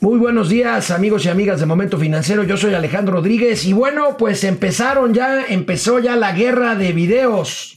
Muy 0.00 0.18
buenos 0.18 0.48
días 0.48 0.90
amigos 0.90 1.26
y 1.26 1.28
amigas 1.28 1.60
de 1.60 1.66
Momento 1.66 1.98
Financiero, 1.98 2.42
yo 2.42 2.56
soy 2.56 2.72
Alejandro 2.72 3.16
Rodríguez 3.16 3.66
y 3.66 3.74
bueno, 3.74 4.16
pues 4.16 4.44
empezaron 4.44 5.12
ya, 5.12 5.44
empezó 5.46 5.98
ya 5.98 6.16
la 6.16 6.32
guerra 6.32 6.74
de 6.74 6.94
videos. 6.94 7.76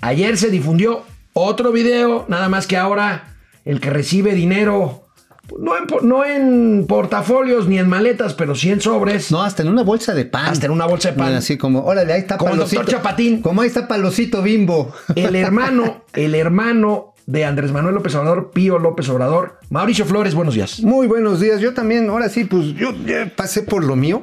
Ayer 0.00 0.38
se 0.38 0.48
difundió 0.48 1.02
otro 1.32 1.72
video, 1.72 2.24
nada 2.28 2.48
más 2.48 2.68
que 2.68 2.76
ahora 2.76 3.34
el 3.64 3.80
que 3.80 3.90
recibe 3.90 4.32
dinero, 4.34 5.08
no 5.58 5.76
en, 5.76 6.08
no 6.08 6.24
en 6.24 6.86
portafolios 6.86 7.66
ni 7.66 7.78
en 7.80 7.88
maletas, 7.88 8.34
pero 8.34 8.54
sí 8.54 8.70
en 8.70 8.80
sobres. 8.80 9.32
No, 9.32 9.42
hasta 9.42 9.62
en 9.62 9.70
una 9.70 9.82
bolsa 9.82 10.14
de 10.14 10.24
pan. 10.24 10.46
Hasta 10.46 10.66
en 10.66 10.72
una 10.72 10.86
bolsa 10.86 11.10
de 11.10 11.16
pan. 11.16 11.34
Así 11.34 11.58
como, 11.58 11.84
órale, 11.84 12.12
ahí 12.12 12.20
está 12.20 12.38
Como 12.38 12.52
el 12.52 12.60
doctor 12.60 12.86
Chapatín. 12.86 13.42
Como 13.42 13.62
ahí 13.62 13.66
está 13.66 13.88
Palocito 13.88 14.40
Bimbo. 14.40 14.94
El 15.16 15.34
hermano, 15.34 16.04
el 16.14 16.36
hermano 16.36 17.11
de 17.26 17.44
Andrés 17.44 17.72
Manuel 17.72 17.94
López 17.94 18.14
Obrador, 18.14 18.50
Pío 18.52 18.78
López 18.78 19.08
Obrador. 19.08 19.58
Mauricio 19.70 20.04
Flores, 20.04 20.34
buenos 20.34 20.54
días. 20.54 20.80
Muy 20.80 21.06
buenos 21.06 21.40
días. 21.40 21.60
Yo 21.60 21.74
también, 21.74 22.08
ahora 22.08 22.28
sí, 22.28 22.44
pues 22.44 22.74
yo 22.74 22.92
ya 23.04 23.32
pasé 23.34 23.62
por 23.62 23.84
lo 23.84 23.96
mío. 23.96 24.22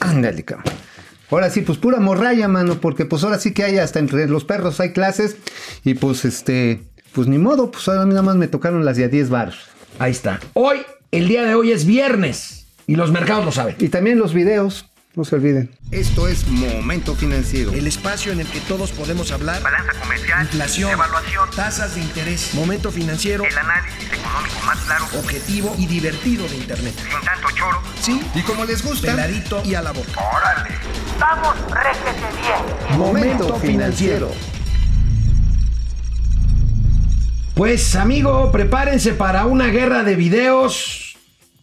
Ándale, 0.00 0.44
cabrón. 0.44 0.72
Ahora 1.30 1.50
sí, 1.50 1.60
pues 1.60 1.78
pura 1.78 2.00
morralla, 2.00 2.48
mano, 2.48 2.80
porque 2.80 3.04
pues 3.04 3.22
ahora 3.22 3.38
sí 3.38 3.52
que 3.52 3.64
hay 3.64 3.78
hasta 3.78 3.98
entre 3.98 4.26
los 4.28 4.44
perros 4.44 4.80
hay 4.80 4.92
clases 4.92 5.36
y 5.84 5.94
pues 5.94 6.24
este, 6.24 6.82
pues 7.12 7.28
ni 7.28 7.36
modo, 7.36 7.70
pues 7.70 7.86
ahora 7.88 8.06
nada 8.06 8.22
más 8.22 8.36
me 8.36 8.48
tocaron 8.48 8.84
las 8.84 8.96
de 8.96 9.04
a 9.04 9.08
10 9.08 9.28
baros. 9.28 9.68
Ahí 9.98 10.12
está. 10.12 10.40
Hoy, 10.54 10.78
el 11.10 11.28
día 11.28 11.44
de 11.44 11.54
hoy 11.54 11.72
es 11.72 11.84
viernes 11.84 12.66
y 12.86 12.96
los 12.96 13.10
mercados 13.10 13.44
lo 13.44 13.52
saben. 13.52 13.76
Y 13.78 13.88
también 13.88 14.18
los 14.18 14.32
videos, 14.32 14.87
no 15.18 15.24
se 15.24 15.34
olviden. 15.34 15.68
Esto 15.90 16.28
es 16.28 16.46
Momento 16.46 17.16
Financiero. 17.16 17.72
El 17.72 17.88
espacio 17.88 18.30
en 18.30 18.38
el 18.38 18.46
que 18.46 18.60
todos 18.60 18.92
podemos 18.92 19.32
hablar. 19.32 19.60
balanza 19.62 19.92
comercial, 20.00 20.42
Inflación, 20.42 20.92
evaluación, 20.92 21.50
tasas 21.56 21.96
de 21.96 22.02
interés, 22.02 22.54
momento 22.54 22.92
financiero, 22.92 23.44
el 23.44 23.58
análisis 23.58 24.04
económico 24.12 24.54
más 24.64 24.78
claro, 24.78 25.04
objetivo 25.18 25.74
y 25.76 25.86
divertido 25.86 26.46
de 26.46 26.56
Internet. 26.56 26.94
sin 26.96 27.20
tanto 27.26 27.48
choro. 27.50 27.82
Sí, 28.00 28.22
Y 28.36 28.42
como 28.42 28.64
les 28.64 28.84
gusta, 28.84 29.08
peladito 29.08 29.60
y 29.64 29.74
a 29.74 29.82
la 29.82 29.90
boca. 29.90 30.08
¡Órale! 30.36 30.70
¡Vamos, 31.18 31.56
réjete 31.72 32.40
bien! 32.40 32.98
Momento 32.98 33.56
Financiero. 33.56 34.30
Pues 37.54 37.96
amigo, 37.96 38.52
prepárense 38.52 39.14
para 39.14 39.46
una 39.46 39.66
guerra 39.66 40.04
de 40.04 40.14
videos. 40.14 41.07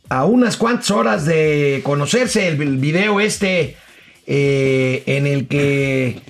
A 0.09 0.25
unas 0.25 0.57
cuantas 0.57 0.91
horas 0.91 1.25
de 1.25 1.81
conocerse 1.83 2.47
el, 2.47 2.77
video 2.77 3.19
este 3.19 3.75
eh, 4.27 5.03
en 5.07 5.25
el 5.27 5.47
que 5.47 6.21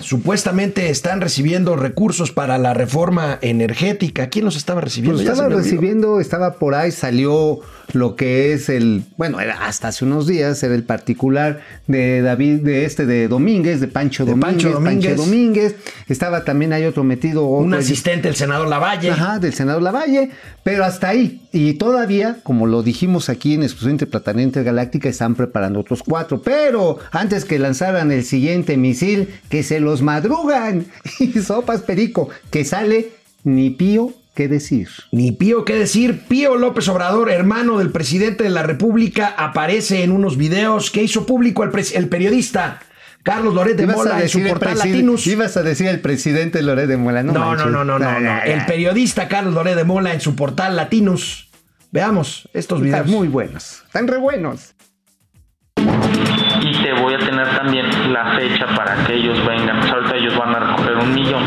supuestamente 0.00 0.90
están 0.90 1.20
recibiendo 1.20 1.76
recursos 1.76 2.30
para 2.30 2.58
la 2.58 2.74
reforma 2.74 3.38
energética. 3.42 4.28
¿Quién 4.28 4.44
los 4.44 4.56
estaba 4.56 4.80
recibiendo? 4.80 5.16
Pues 5.18 5.26
Ya 5.26 5.30
se 5.30 5.32
estaba 5.34 5.48
me 5.48 5.54
olvidó. 5.56 5.70
recibiendo, 5.70 6.20
estaba 6.20 6.54
por 6.54 6.74
ahí, 6.74 6.92
salió 6.92 7.60
lo 7.92 8.16
que 8.16 8.52
es 8.52 8.68
el, 8.68 9.04
bueno, 9.16 9.40
era 9.40 9.66
hasta 9.66 9.88
hace 9.88 10.04
unos 10.04 10.26
días, 10.26 10.62
era 10.62 10.74
el 10.74 10.82
particular 10.82 11.60
de 11.86 12.20
David, 12.22 12.60
de 12.60 12.84
este, 12.84 13.06
de 13.06 13.28
Domínguez, 13.28 13.80
de 13.80 13.88
Pancho 13.88 14.24
De 14.24 14.32
Domínguez. 14.32 14.52
Pancho 14.52 14.70
Domínguez. 14.72 15.16
Domínguez. 15.16 15.76
Estaba 16.08 16.44
también, 16.44 16.72
hay 16.72 16.84
otro 16.84 17.04
metido. 17.04 17.46
Un 17.46 17.74
asistente 17.74 18.28
del 18.28 18.36
senador 18.36 18.68
Lavalle. 18.68 19.10
Ajá, 19.10 19.38
del 19.38 19.54
senador 19.54 19.82
Lavalle, 19.82 20.30
pero 20.62 20.84
hasta 20.84 21.08
ahí. 21.08 21.40
Y 21.52 21.74
todavía, 21.74 22.38
como 22.42 22.66
lo 22.66 22.82
dijimos 22.82 23.28
aquí 23.28 23.54
en 23.54 23.62
Exclusión 23.62 23.92
Interplanetaria 23.92 24.42
Intergaláctica, 24.42 25.08
están 25.08 25.34
preparando 25.34 25.80
otros 25.80 26.02
cuatro. 26.02 26.42
Pero 26.42 26.98
antes 27.12 27.44
que 27.44 27.58
lanzaran 27.58 28.12
el 28.12 28.24
siguiente 28.24 28.76
misil, 28.76 29.28
que 29.48 29.62
se 29.62 29.80
los 29.80 30.02
madrugan. 30.02 30.86
Y 31.18 31.40
sopas 31.40 31.80
perico, 31.80 32.28
que 32.50 32.64
sale 32.64 33.10
ni 33.42 33.70
pío 33.70 34.12
que 34.36 34.46
decir. 34.46 34.88
Ni 35.10 35.32
Pío 35.32 35.64
qué 35.64 35.74
decir. 35.74 36.20
Pío 36.28 36.54
López 36.56 36.86
Obrador, 36.88 37.30
hermano 37.30 37.78
del 37.78 37.90
presidente 37.90 38.44
de 38.44 38.50
la 38.50 38.62
República, 38.62 39.34
aparece 39.36 40.04
en 40.04 40.12
unos 40.12 40.36
videos 40.36 40.92
que 40.92 41.02
hizo 41.02 41.26
público 41.26 41.64
el, 41.64 41.70
el 41.94 42.08
periodista 42.08 42.78
Carlos 43.24 43.54
Loret 43.54 43.76
de 43.76 43.88
Mola 43.88 44.22
en 44.22 44.28
su 44.28 44.40
portal 44.44 44.78
Latinus. 44.78 45.26
Ibas 45.26 45.56
a 45.56 45.64
decir 45.64 45.88
el 45.88 45.98
presidente 46.00 46.62
Loret 46.62 46.86
de 46.86 46.96
Mola, 46.96 47.24
no 47.24 47.32
No, 47.32 47.40
no, 47.40 47.46
manches. 47.46 47.66
no, 47.72 47.84
no, 47.84 47.98
no, 47.98 48.20
no. 48.20 48.42
El 48.44 48.64
periodista 48.66 49.26
Carlos 49.26 49.52
Loret 49.54 49.74
de 49.74 49.82
Mola 49.82 50.12
en 50.14 50.20
su 50.20 50.36
portal 50.36 50.76
Latinus. 50.76 51.50
Veamos 51.90 52.48
estos 52.52 52.82
Están 52.82 53.04
videos. 53.04 53.06
muy 53.18 53.26
buenos. 53.28 53.82
Están 53.86 54.06
re 54.06 54.18
buenos. 54.18 54.74
y 55.78 56.82
te 56.82 56.92
voy 57.00 57.14
a 57.14 57.18
tener 57.18 57.56
también 57.56 57.86
la 58.12 58.34
fecha 58.36 58.66
para 58.76 59.04
que 59.06 59.14
ellos 59.14 59.38
vengan. 59.46 59.78
Pues 59.80 59.92
ahorita 59.92 60.16
ellos 60.16 60.36
van 60.36 60.54
a 60.54 60.58
recoger 60.60 60.96
un 60.96 61.14
millón. 61.14 61.44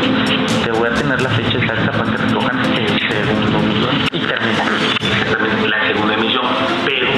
Te 0.64 0.70
voy 0.72 0.88
a 0.88 0.94
tener 0.94 1.20
la 1.20 1.28
fecha 1.30 1.58
exacta 1.58 1.92
para 1.92 2.10
que 2.10 2.16
recojan 2.18 2.49
terminar. 4.30 4.66
exactamente 5.00 5.68
la 5.68 5.86
segunda 5.86 6.14
emisión, 6.14 6.44
pero 6.86 7.08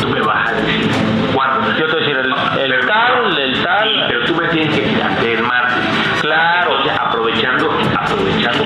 tú 0.00 0.08
me 0.08 0.20
vas 0.22 0.48
a 0.48 0.52
decir 0.54 0.90
cuándo. 1.34 1.70
Yo 1.78 1.86
te 1.86 1.92
voy 1.92 2.02
a 2.02 2.06
decir 2.06 2.16
el, 2.16 2.72
el 2.72 2.86
tal, 2.86 3.38
el 3.38 3.62
tal. 3.62 3.84
Sí, 3.88 4.00
pero 4.08 4.24
tú 4.24 4.34
me 4.34 4.48
tienes 4.48 4.74
que 4.74 4.80
decir 4.82 5.02
antes 5.02 5.22
del 5.24 5.42
martes. 5.42 5.78
Claro. 6.20 6.70
Entonces, 6.78 7.00
aprovechando, 7.00 7.70
aprovechando 8.00 8.64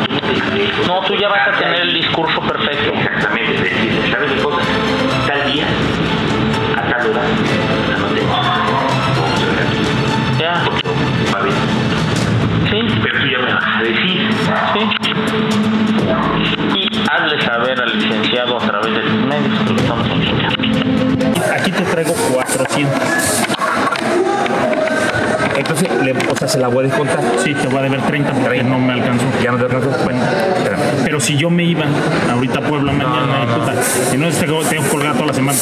No, 0.87 1.01
tú 1.07 1.15
ya 1.17 1.29
vas 1.29 1.49
a 1.49 1.53
tener 1.53 1.81
el 1.83 1.95
discurso 1.95 2.41
perfecto. 2.41 2.93
Exactamente, 2.95 3.63
decir, 3.63 4.11
¿sabes 4.11 4.33
qué 4.33 4.39
cosa? 4.43 4.61
Tal 5.27 5.53
día, 5.53 5.67
a 6.77 6.81
tal 6.83 7.11
hora, 7.11 7.23
no 8.01 8.07
te 8.09 8.21
vamos 8.23 8.47
a 8.47 9.47
ver 9.51 9.67
aquí. 9.67 9.79
Ya. 10.39 10.65
Va 11.35 11.41
bien. 11.43 11.57
Sí, 12.71 13.01
Pero 13.03 13.21
tú 13.21 13.27
ya 13.27 13.39
me 13.39 13.55
vas 13.55 13.65
a 13.67 13.83
decir. 13.83 14.29
sí. 14.73 15.66
Hazle 17.09 17.41
saber 17.41 17.81
al 17.81 17.99
licenciado 17.99 18.57
a 18.61 18.67
través 18.67 18.95
de 18.95 19.01
tus 19.01 19.27
medios 19.27 19.59
que 19.61 19.73
lo 19.73 19.81
estamos 19.81 20.09
invitando. 20.09 21.53
Aquí 21.55 21.71
te 21.71 21.83
traigo 21.83 22.15
400. 22.33 23.47
Entonces, 25.57 25.89
le, 26.03 26.13
o 26.13 26.37
sea, 26.37 26.49
se 26.49 26.59
la 26.59 26.69
voy 26.69 26.85
a 26.85 26.89
descontar. 26.89 27.19
Sí, 27.43 27.55
te 27.55 27.67
voy 27.69 27.79
a 27.79 27.83
deber 27.83 28.03
30 28.03 28.33
porque 28.33 28.63
no 28.63 28.79
me 28.79 28.93
alcanzó. 28.93 29.25
Ya 29.43 29.53
no 29.53 29.59
te 29.59 29.65
alcanzó. 29.65 29.91
Bueno, 30.05 30.21
pero 31.05 31.21
si 31.21 31.37
yo 31.37 31.49
me 31.49 31.65
iba 31.65 31.85
ahorita 32.31 32.59
a 32.59 32.63
Puebla 32.63 32.93
mañana, 32.93 33.45
y 33.45 33.47
puta, 33.47 33.83
si 33.83 34.19
no 34.19 34.29
tengo, 34.29 34.63
tengo 34.65 34.89
colgado 34.89 35.15
toda 35.15 35.27
la 35.27 35.35
semana. 35.35 35.59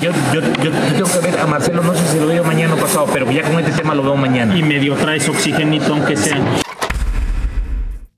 Yo, 0.00 0.10
yo, 0.32 0.40
yo, 0.62 0.62
yo 0.62 0.70
tengo 0.70 1.10
que 1.10 1.30
ver 1.30 1.40
a 1.40 1.46
Marcelo, 1.46 1.82
no 1.82 1.94
sé 1.94 2.06
si 2.08 2.18
lo 2.20 2.26
veo 2.26 2.44
mañana 2.44 2.74
o 2.74 2.76
pasado, 2.76 3.06
pero 3.12 3.30
ya 3.30 3.42
con 3.42 3.58
este 3.58 3.72
tema 3.72 3.94
lo 3.94 4.02
veo 4.02 4.16
mañana. 4.16 4.56
Y 4.56 4.62
medio 4.62 4.94
traes 4.96 5.28
oxigenito, 5.28 5.92
aunque 5.92 6.16
sea. 6.16 6.38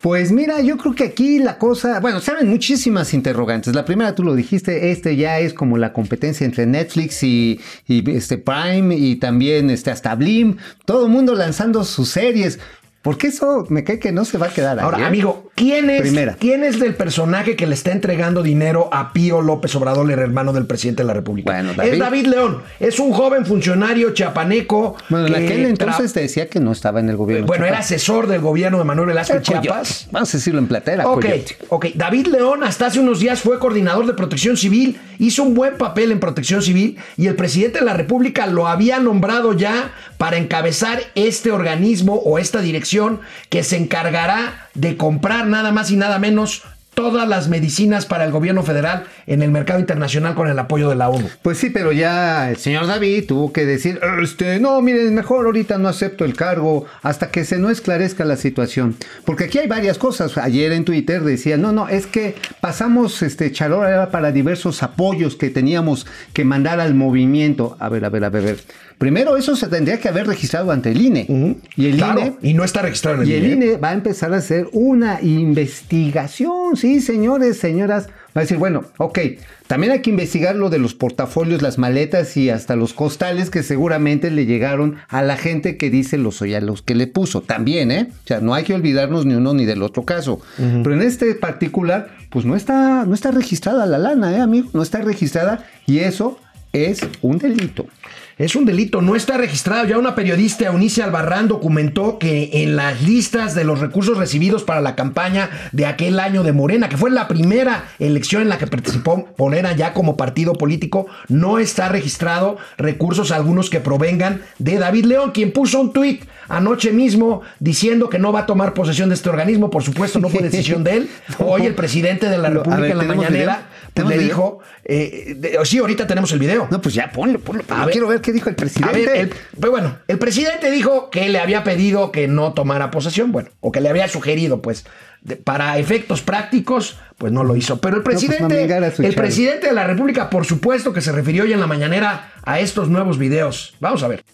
Pues 0.05 0.33
mira, 0.33 0.61
yo 0.61 0.77
creo 0.77 0.95
que 0.95 1.05
aquí 1.05 1.39
la 1.39 1.57
cosa, 1.57 1.99
bueno, 1.99 2.21
saben 2.21 2.51
muchísimas 2.51 3.15
interrogantes. 3.15 3.75
La 3.75 3.87
primera 3.87 4.15
tú 4.15 4.23
lo 4.23 4.35
dijiste, 4.35 4.91
este 4.91 5.17
ya 5.17 5.39
es 5.39 5.55
como 5.55 5.79
la 5.79 5.95
competencia 5.95 6.45
entre 6.45 6.67
Netflix 6.67 7.23
y, 7.23 7.59
y, 7.87 8.11
este 8.11 8.37
Prime 8.37 8.95
y 8.95 9.17
también 9.17 9.71
este 9.71 9.91
hasta 9.91 10.15
Blim, 10.15 10.59
todo 10.85 11.07
el 11.07 11.11
mundo 11.11 11.35
lanzando 11.35 11.85
sus 11.85 12.11
series. 12.11 12.59
Porque 13.01 13.29
eso 13.29 13.67
me 13.71 13.83
cae 13.83 13.99
que 13.99 14.13
no 14.13 14.27
se 14.27 14.37
va 14.37 14.49
a 14.49 14.51
quedar 14.51 14.79
ahí. 14.79 14.85
Ahora, 14.85 15.01
¿eh? 15.01 15.05
amigo, 15.05 15.51
¿quién 15.55 15.91
es, 15.91 16.03
Primera. 16.03 16.37
¿quién 16.39 16.65
es 16.65 16.79
del 16.79 16.95
personaje 16.95 17.57
que 17.57 17.67
le 17.67 17.75
está 17.75 17.93
entregando 17.93 18.43
dinero 18.43 18.89
a 18.93 19.13
Pío 19.13 19.43
López 19.43 19.75
Obrador, 19.75 20.11
el 20.11 20.19
hermano 20.19 20.53
del 20.53 20.67
presidente 20.67 21.03
de 21.03 21.07
la 21.07 21.15
República? 21.15 21.53
Bueno, 21.53 21.75
David. 21.75 21.93
Es 21.93 21.99
David 21.99 22.27
León. 22.27 22.63
Es 22.81 22.99
un 22.99 23.13
joven 23.13 23.47
funcionario 23.47 24.13
chapaneco. 24.13 24.97
Bueno, 25.09 25.27
en 25.27 25.33
que 25.35 25.45
aquel 25.45 25.67
entonces 25.67 26.13
te 26.13 26.21
decía 26.21 26.49
que 26.49 26.61
no 26.61 26.73
estaba 26.73 27.01
en 27.01 27.09
el 27.09 27.17
gobierno. 27.17 27.47
Bueno, 27.47 27.67
era 27.67 27.79
asesor 27.79 28.27
del 28.27 28.41
gobierno 28.41 28.79
de 28.79 28.85
Manuel 28.85 29.09
Velasco 29.09 29.39
Chiapas. 29.41 30.09
Vamos 30.11 30.35
a 30.35 30.39
decirlo 30.39 30.59
en 30.59 30.67
platera. 30.67 31.09
Ok, 31.09 31.23
coyote. 31.23 31.57
ok. 31.69 31.87
David 31.95 32.29
León 32.29 32.65
hasta 32.65 32.87
hace 32.87 33.01
unos 33.01 33.21
días 33.21 33.41
fue 33.41 33.59
coordinador 33.59 34.07
de 34.07 34.15
protección 34.15 34.57
civil, 34.57 34.99
hizo 35.19 35.43
un 35.43 35.55
buen 35.55 35.77
papel 35.77 36.13
en 36.13 36.21
protección 36.21 36.63
civil 36.63 36.99
y 37.17 37.27
el 37.27 37.37
presidente 37.37 37.81
de 37.81 37.85
la 37.85 37.95
República 37.95 38.47
lo 38.47 38.69
había 38.69 38.99
nombrado 38.99 39.53
ya 39.53 39.93
para 40.19 40.37
encabezar 40.37 41.01
este 41.15 41.51
organismo 41.51 42.15
o 42.15 42.39
esta 42.39 42.61
dirección 42.61 43.21
que 43.49 43.63
se 43.63 43.77
encargará 43.77 44.64
de 44.75 44.97
comprar 44.97 45.47
nada 45.47 45.73
más 45.73 45.91
y 45.91 45.97
nada 45.97 46.19
menos 46.19 46.63
todas 46.95 47.29
las 47.29 47.49
medicinas 47.49 48.07
para 48.07 48.25
el 48.25 48.31
gobierno 48.31 48.63
federal 48.63 49.05
en 49.27 49.43
el 49.43 49.51
mercado 49.51 49.81
internacional 49.81 50.35
con 50.35 50.49
el 50.49 50.59
apoyo 50.59 50.89
de 50.89 50.95
la 50.95 51.09
ONU. 51.09 51.29
Pues 51.43 51.59
sí, 51.59 51.71
pero 51.71 51.93
ya 51.93 52.51
el 52.51 52.57
señor 52.57 52.87
David 52.87 53.27
tuvo 53.27 53.53
que 53.53 53.67
decir, 53.67 54.01
este, 54.23 54.61
no, 54.61 54.81
miren, 54.81 55.15
mejor 55.15 55.47
ahorita 55.47 55.79
no 55.79 55.89
acepto 55.89 56.25
el 56.25 56.35
cargo 56.35 56.87
hasta 57.03 57.31
que 57.31 57.45
se 57.45 57.59
no 57.59 57.71
esclarezca 57.71 58.25
la 58.25 58.37
situación. 58.37 58.97
Porque 59.25 59.45
aquí 59.45 59.59
hay 59.59 59.67
varias 59.67 59.99
cosas. 59.99 60.39
Ayer 60.39 60.73
en 60.73 60.85
Twitter 60.85 61.23
decía, 61.23 61.57
no, 61.57 61.73
no, 61.73 61.89
es 61.89 62.07
que 62.07 62.37
pasamos 62.61 63.23
este 63.23 63.51
charola 63.53 64.11
para 64.11 64.33
diversos 64.33 64.83
apoyos 64.83 65.37
que 65.37 65.51
teníamos 65.51 66.07
que 66.33 66.45
mandar 66.45 66.81
al 66.81 66.95
movimiento. 66.95 67.77
A 67.81 67.89
ver, 67.89 68.05
a 68.05 68.09
ver, 68.09 68.25
a 68.25 68.31
ver, 68.31 68.43
a 68.43 68.47
ver. 68.47 68.59
Primero, 68.99 69.37
eso 69.37 69.57
se 69.57 69.69
tendría 69.69 69.99
que 69.99 70.09
haber 70.09 70.27
registrado 70.27 70.71
ante 70.71 70.91
el 70.91 71.01
INE. 71.01 71.57
Y 71.77 71.87
el 71.87 71.97
Claro, 71.97 72.21
INE 72.21 72.35
y 72.43 72.55
no 72.55 72.65
está 72.65 72.83
registrado 72.83 73.17
en 73.17 73.23
el, 73.23 73.29
y 73.29 73.35
el 73.35 73.45
INE. 73.53 73.67
INE 73.67 73.77
va 73.77 73.91
a 73.91 73.95
empezar 73.95 74.33
a 74.33 74.39
hacer 74.39 74.69
una 74.73 75.21
investigación, 75.23 76.77
sí, 76.77 77.01
señores, 77.01 77.59
señoras, 77.59 78.09
Va 78.37 78.41
a 78.41 78.45
decir, 78.45 78.59
bueno, 78.59 78.83
ok, 78.99 79.21
también 79.69 79.93
hay 79.93 80.01
que 80.01 80.11
investigar 80.11 80.57
lo 80.57 80.69
de 80.69 80.81
los 80.81 80.95
portafolios, 80.95 81.63
las 81.63 81.79
maletas 81.79 82.37
y 82.37 82.51
hasta 82.51 82.75
los 82.75 82.93
costales 82.93 83.49
que 83.49 83.63
seguramente 83.63 84.33
le 84.33 84.45
llegaron 84.45 84.97
a 85.09 85.23
la 85.23 85.37
gente 85.37 85.77
que 85.77 85.89
dice 85.89 86.19
los 86.19 86.43
a 86.43 86.61
los 86.61 86.83
que 86.83 86.97
le 86.97 87.07
puso. 87.07 87.43
También, 87.43 87.93
¿eh? 87.93 88.09
O 88.11 88.27
sea, 88.27 88.41
no 88.41 88.53
hay 88.53 88.65
que 88.65 88.75
olvidarnos 88.75 89.25
ni 89.25 89.35
uno 89.35 89.55
ni 89.55 89.67
del 89.67 89.85
otro 89.85 90.05
caso. 90.05 90.41
Pero 90.57 90.93
en 90.93 91.03
este 91.03 91.37
particular, 91.37 92.09
pues 92.31 92.45
no 92.45 92.57
está, 92.57 93.05
no 93.07 93.15
está 93.15 93.31
registrada 93.31 93.87
la 93.87 93.99
lana, 93.99 94.37
¿eh, 94.37 94.41
amigo? 94.41 94.69
No 94.73 94.83
está 94.83 95.01
registrada 95.01 95.65
y 95.87 96.01
eso 96.01 96.37
es 96.73 97.03
un 97.23 97.39
delito. 97.39 97.87
Es 98.37 98.57
un 98.57 98.65
delito, 98.65 99.01
no 99.01 99.15
está 99.15 99.37
registrado. 99.37 99.87
Ya 99.87 99.97
una 99.97 100.17
periodista, 100.17 100.67
Eunice 100.67 101.05
Albarrán, 101.05 101.47
documentó 101.47 102.19
que 102.19 102.51
en 102.65 102.75
las 102.75 103.01
listas 103.03 103.55
de 103.55 103.63
los 103.63 103.79
recursos 103.79 104.19
recibidos 104.19 104.65
para 104.65 104.81
la 104.81 104.97
campaña 104.97 105.51
de 105.71 105.87
aquel 105.87 106.19
año 106.19 106.43
de 106.43 106.53
Morena, 106.53 106.89
que 106.89 106.97
fue 106.97 107.13
la 107.13 107.29
primera 107.29 107.85
elección 108.01 108.43
en 108.43 108.49
la 108.49 108.59
que 108.59 108.67
participó 108.67 109.29
Morena 109.39 109.77
ya 109.77 109.93
como 109.93 110.17
partido 110.17 110.55
político, 110.55 111.07
no 111.29 111.59
está 111.59 111.89
registrado 111.89 112.57
recursos 112.77 113.31
algunos 113.31 113.71
que 113.71 113.79
provengan 113.79 114.43
de 114.59 114.79
David 114.81 115.05
León, 115.05 115.31
quien 115.33 115.53
puso 115.53 115.81
un 115.81 115.93
tuit 115.93 116.25
anoche 116.49 116.93
mismo 116.93 117.43
diciendo 117.61 118.09
que 118.09 118.19
no 118.19 118.33
va 118.33 118.41
a 118.41 118.47
tomar 118.47 118.75
posesión 118.75 119.11
de 119.11 119.15
este 119.15 119.29
organismo. 119.29 119.71
Por 119.71 119.85
supuesto, 119.85 120.19
no 120.19 120.29
fue 120.29 120.43
decisión 120.43 120.83
de 120.83 120.97
él. 120.97 121.11
Hoy 121.39 121.67
el 121.67 121.75
presidente 121.75 122.29
de 122.29 122.39
la 122.39 122.51
República 122.51 122.81
ver, 122.81 122.91
en 122.91 122.99
la 122.99 123.03
¿tenemos 123.05 123.25
mañanera 123.25 123.53
video? 123.55 123.74
¿Tenemos 123.95 124.17
le 124.17 124.23
dijo, 124.25 124.59
eh, 124.85 125.35
de- 125.37 125.59
sí, 125.65 125.79
ahorita 125.79 126.07
tenemos 126.07 126.31
el 126.33 126.41
video. 126.41 126.67
No, 126.71 126.81
pues 126.81 126.95
ya 126.95 127.11
ponlo, 127.13 127.39
ponlo. 127.39 127.63
A 127.69 127.79
Yo 127.81 127.85
ver. 127.87 127.93
quiero 127.93 128.09
ver 128.09 128.21
qué 128.21 128.33
dijo 128.33 128.49
el 128.49 128.55
A 128.55 128.57
presidente. 128.57 129.07
ver, 129.07 129.17
el, 129.17 129.31
pues 129.61 129.71
bueno, 129.71 129.97
el 130.09 130.19
presidente 130.19 130.71
dijo 130.73 131.11
que 131.11 131.29
le 131.29 131.39
había 131.39 131.63
pedido 131.63 132.11
que 132.11 132.27
no 132.27 132.53
tomara 132.55 132.91
posesión, 132.91 133.31
bueno, 133.31 133.51
o 133.61 133.71
que 133.71 133.81
le 133.81 133.89
había 133.89 134.09
sugerido, 134.09 134.61
pues, 134.63 134.85
de- 135.23 135.37
para 135.37 135.79
efectos 135.79 136.23
prácticos, 136.23 136.99
pues 137.19 137.33
no 137.33 137.45
lo 137.45 137.55
hizo. 137.55 137.81
Pero 137.81 137.99
el 137.99 138.03
pues, 138.03 138.17
presidente, 138.17 138.75
a 138.75 138.87
el 139.07 139.15
presidente 139.15 139.69
de 139.69 139.73
la 139.73 139.85
República, 139.85 140.29
por 140.29 140.45
supuesto 140.45 140.93
que 140.93 141.01
se 141.01 141.13
refirió 141.13 141.45
hoy 141.45 141.53
en 141.53 141.61
la 141.61 141.69
mañanera 141.69 142.33
a 142.43 142.59
estos 142.59 142.89
nuevos 142.89 143.17
videos. 143.17 143.75
Vamos 143.79 144.03
a 144.03 144.09
ver. 144.09 144.25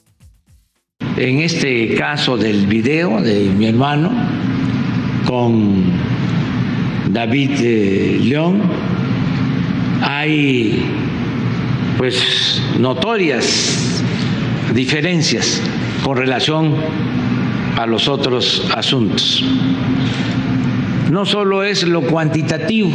En 1.19 1.39
este 1.41 1.95
caso 1.97 2.39
del 2.39 2.67
video 2.67 3.21
de 3.21 3.41
mi 3.41 3.67
hermano 3.69 4.11
con 5.27 5.85
David 7.13 7.51
eh, 7.63 8.19
León, 8.23 8.63
hay 10.02 10.85
pues 11.99 12.62
notorias 12.79 14.02
diferencias 14.75 15.61
con 16.02 16.17
relación 16.17 16.75
a 17.76 17.87
los 17.87 18.08
otros 18.08 18.67
asuntos. 18.75 19.44
No 21.11 21.26
solo 21.26 21.62
es 21.62 21.82
lo 21.82 22.02
cuantitativo, 22.02 22.91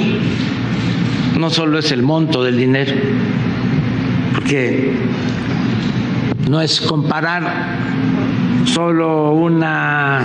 no 1.38 1.50
solo 1.50 1.80
es 1.80 1.92
el 1.92 2.02
monto 2.02 2.44
del 2.44 2.58
dinero, 2.58 2.94
porque 4.34 4.94
no 6.50 6.62
es 6.62 6.82
comparar 6.82 7.78
solo 8.66 9.34
una 9.34 10.22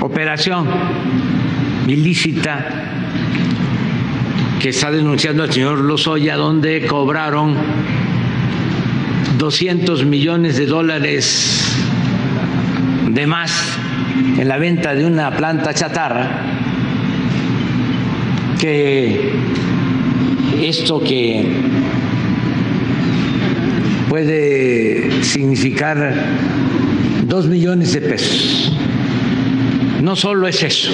operación 0.00 0.66
ilícita 1.86 2.97
que 4.60 4.70
está 4.70 4.90
denunciando 4.90 5.44
el 5.44 5.52
señor 5.52 5.78
Lozoya, 5.78 6.36
donde 6.36 6.84
cobraron 6.86 7.54
200 9.38 10.04
millones 10.04 10.56
de 10.56 10.66
dólares 10.66 11.62
de 13.08 13.26
más 13.26 13.52
en 14.36 14.48
la 14.48 14.58
venta 14.58 14.94
de 14.94 15.06
una 15.06 15.36
planta 15.36 15.72
chatarra, 15.74 16.42
que 18.58 19.32
esto 20.60 21.00
que 21.00 21.46
puede 24.08 25.22
significar 25.22 26.14
dos 27.26 27.46
millones 27.46 27.92
de 27.92 28.00
pesos. 28.00 28.76
No 30.02 30.16
solo 30.16 30.48
es 30.48 30.62
eso. 30.62 30.90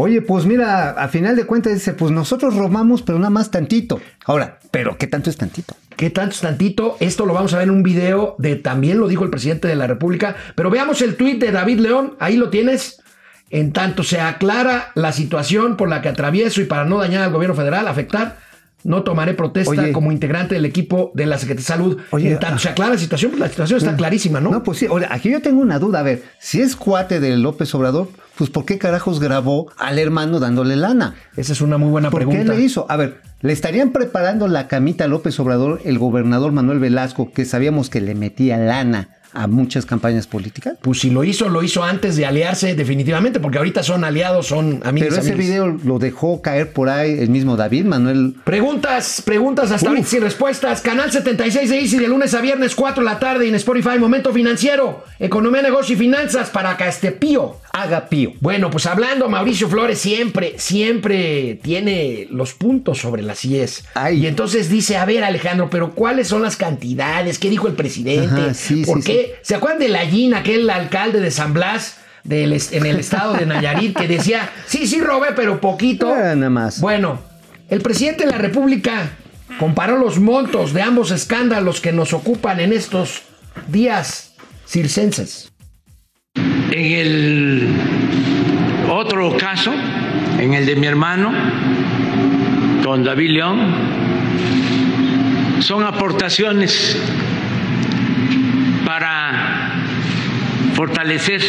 Oye, 0.00 0.22
pues 0.22 0.46
mira, 0.46 0.90
a 0.90 1.08
final 1.08 1.34
de 1.34 1.44
cuentas 1.44 1.74
dice, 1.74 1.92
pues 1.92 2.12
nosotros 2.12 2.54
robamos, 2.54 3.02
pero 3.02 3.18
nada 3.18 3.30
más 3.30 3.50
tantito. 3.50 4.00
Ahora, 4.26 4.60
¿pero 4.70 4.96
qué 4.96 5.08
tanto 5.08 5.28
es 5.28 5.36
tantito? 5.36 5.74
¿Qué 5.96 6.08
tanto 6.08 6.36
es 6.36 6.40
tantito? 6.40 6.96
Esto 7.00 7.26
lo 7.26 7.34
vamos 7.34 7.52
a 7.52 7.58
ver 7.58 7.66
en 7.66 7.74
un 7.74 7.82
video 7.82 8.36
de 8.38 8.54
también 8.54 9.00
lo 9.00 9.08
dijo 9.08 9.24
el 9.24 9.30
presidente 9.30 9.66
de 9.66 9.74
la 9.74 9.88
República. 9.88 10.36
Pero 10.54 10.70
veamos 10.70 11.02
el 11.02 11.16
tuit 11.16 11.40
de 11.40 11.50
David 11.50 11.80
León. 11.80 12.14
Ahí 12.20 12.36
lo 12.36 12.48
tienes. 12.48 13.02
En 13.50 13.72
tanto 13.72 14.04
se 14.04 14.20
aclara 14.20 14.92
la 14.94 15.10
situación 15.10 15.76
por 15.76 15.88
la 15.88 16.00
que 16.00 16.10
atravieso 16.10 16.60
y 16.60 16.66
para 16.66 16.84
no 16.84 16.98
dañar 16.98 17.24
al 17.24 17.32
gobierno 17.32 17.56
federal, 17.56 17.88
afectar, 17.88 18.38
no 18.84 19.02
tomaré 19.02 19.34
protesta 19.34 19.70
Oye. 19.70 19.92
como 19.92 20.12
integrante 20.12 20.54
del 20.54 20.64
equipo 20.64 21.10
de 21.14 21.26
la 21.26 21.38
Secretaría 21.38 21.62
de 21.62 21.66
Salud. 21.66 21.98
Oye, 22.10 22.32
en 22.32 22.38
tanto 22.38 22.56
ah. 22.56 22.58
se 22.58 22.68
aclara 22.68 22.92
la 22.92 22.98
situación, 22.98 23.32
pues 23.32 23.40
la 23.40 23.48
situación 23.48 23.78
está 23.78 23.96
clarísima, 23.96 24.40
¿no? 24.40 24.50
No, 24.50 24.62
pues 24.62 24.78
sí, 24.78 24.86
ahora, 24.86 25.08
aquí 25.10 25.30
yo 25.30 25.42
tengo 25.42 25.60
una 25.60 25.78
duda. 25.78 26.00
A 26.00 26.02
ver, 26.02 26.22
si 26.38 26.60
es 26.60 26.76
cuate 26.76 27.20
de 27.20 27.36
López 27.36 27.74
Obrador, 27.74 28.08
pues 28.36 28.50
¿por 28.50 28.64
qué 28.64 28.78
carajos 28.78 29.20
grabó 29.20 29.70
al 29.78 29.98
hermano 29.98 30.38
dándole 30.38 30.76
lana? 30.76 31.16
Esa 31.36 31.52
es 31.52 31.60
una 31.60 31.76
muy 31.76 31.90
buena 31.90 32.10
¿Por 32.10 32.20
pregunta. 32.20 32.52
qué 32.52 32.58
le 32.58 32.64
hizo? 32.64 32.86
A 32.88 32.96
ver, 32.96 33.20
¿le 33.40 33.52
estarían 33.52 33.90
preparando 33.90 34.46
la 34.46 34.68
camita 34.68 35.04
a 35.04 35.08
López 35.08 35.38
Obrador 35.40 35.80
el 35.84 35.98
gobernador 35.98 36.52
Manuel 36.52 36.78
Velasco, 36.78 37.32
que 37.32 37.44
sabíamos 37.44 37.90
que 37.90 38.00
le 38.00 38.14
metía 38.14 38.56
lana 38.56 39.17
a 39.32 39.46
muchas 39.46 39.86
campañas 39.86 40.26
políticas? 40.26 40.74
Pues 40.80 41.00
si 41.00 41.10
lo 41.10 41.24
hizo, 41.24 41.48
lo 41.48 41.62
hizo 41.62 41.82
antes 41.84 42.16
de 42.16 42.26
aliarse 42.26 42.74
definitivamente, 42.74 43.40
porque 43.40 43.58
ahorita 43.58 43.82
son 43.82 44.04
aliados, 44.04 44.46
son 44.46 44.80
amigos. 44.84 45.10
Pero 45.10 45.22
ese 45.22 45.34
video 45.34 45.66
lo 45.66 45.98
dejó 45.98 46.42
caer 46.42 46.72
por 46.72 46.88
ahí 46.88 47.18
el 47.18 47.30
mismo 47.30 47.56
David 47.56 47.84
Manuel. 47.84 48.34
Preguntas, 48.44 49.22
preguntas 49.24 49.70
hasta 49.70 49.86
Uf. 49.86 49.90
ahorita 49.90 50.08
sin 50.08 50.22
respuestas. 50.22 50.80
Canal 50.80 51.10
76 51.10 51.70
de 51.70 51.80
Easy 51.80 51.98
de 51.98 52.08
lunes 52.08 52.34
a 52.34 52.40
viernes, 52.40 52.74
4 52.74 53.02
de 53.02 53.10
la 53.10 53.18
tarde 53.18 53.48
en 53.48 53.54
Spotify. 53.54 53.98
Momento 53.98 54.32
financiero, 54.32 55.04
economía, 55.18 55.62
negocio 55.62 55.94
y 55.94 55.98
finanzas 55.98 56.50
para 56.50 56.76
Castepío. 56.76 57.56
Haga 57.72 58.08
pío. 58.08 58.32
Bueno, 58.40 58.70
pues 58.70 58.86
hablando, 58.86 59.28
Mauricio 59.28 59.68
Flores 59.68 59.98
siempre, 59.98 60.54
siempre 60.58 61.60
tiene 61.62 62.26
los 62.30 62.54
puntos 62.54 62.98
sobre 62.98 63.22
las 63.22 63.44
IES. 63.44 63.84
Ay. 63.94 64.24
Y 64.24 64.26
entonces 64.26 64.68
dice, 64.68 64.96
a 64.96 65.04
ver 65.04 65.22
Alejandro, 65.22 65.68
pero 65.70 65.92
¿cuáles 65.92 66.28
son 66.28 66.42
las 66.42 66.56
cantidades? 66.56 67.38
¿Qué 67.38 67.50
dijo 67.50 67.68
el 67.68 67.74
presidente? 67.74 68.40
Ajá, 68.42 68.54
sí, 68.54 68.84
¿Por 68.84 69.02
sí, 69.02 69.12
qué? 69.12 69.17
¿Se 69.42 69.54
acuerdan 69.54 69.80
de 69.80 69.88
Lallín, 69.88 70.34
aquel 70.34 70.68
alcalde 70.70 71.20
de 71.20 71.30
San 71.30 71.52
Blas? 71.52 71.98
del 72.24 72.60
en 72.72 72.86
el 72.86 72.98
estado 73.00 73.34
de 73.34 73.46
Nayarit 73.46 73.96
que 73.96 74.06
decía, 74.06 74.50
sí, 74.66 74.86
sí 74.86 75.00
robé, 75.00 75.28
pero 75.34 75.60
poquito. 75.60 76.12
Ah, 76.12 76.34
nada 76.34 76.50
más. 76.50 76.80
Bueno, 76.80 77.20
el 77.68 77.80
presidente 77.80 78.24
de 78.24 78.30
la 78.30 78.38
República 78.38 79.10
comparó 79.58 79.98
los 79.98 80.20
montos 80.20 80.72
de 80.72 80.82
ambos 80.82 81.10
escándalos 81.10 81.80
que 81.80 81.92
nos 81.92 82.12
ocupan 82.12 82.60
en 82.60 82.72
estos 82.72 83.22
días 83.68 84.34
circenses. 84.66 85.50
En 86.70 86.92
el 86.92 87.68
otro 88.90 89.36
caso, 89.36 89.72
en 90.38 90.54
el 90.54 90.66
de 90.66 90.76
mi 90.76 90.86
hermano, 90.86 91.32
con 92.84 93.02
David 93.04 93.30
León, 93.30 93.58
son 95.60 95.82
aportaciones 95.82 96.96
para 98.84 99.74
fortalecer 100.78 101.42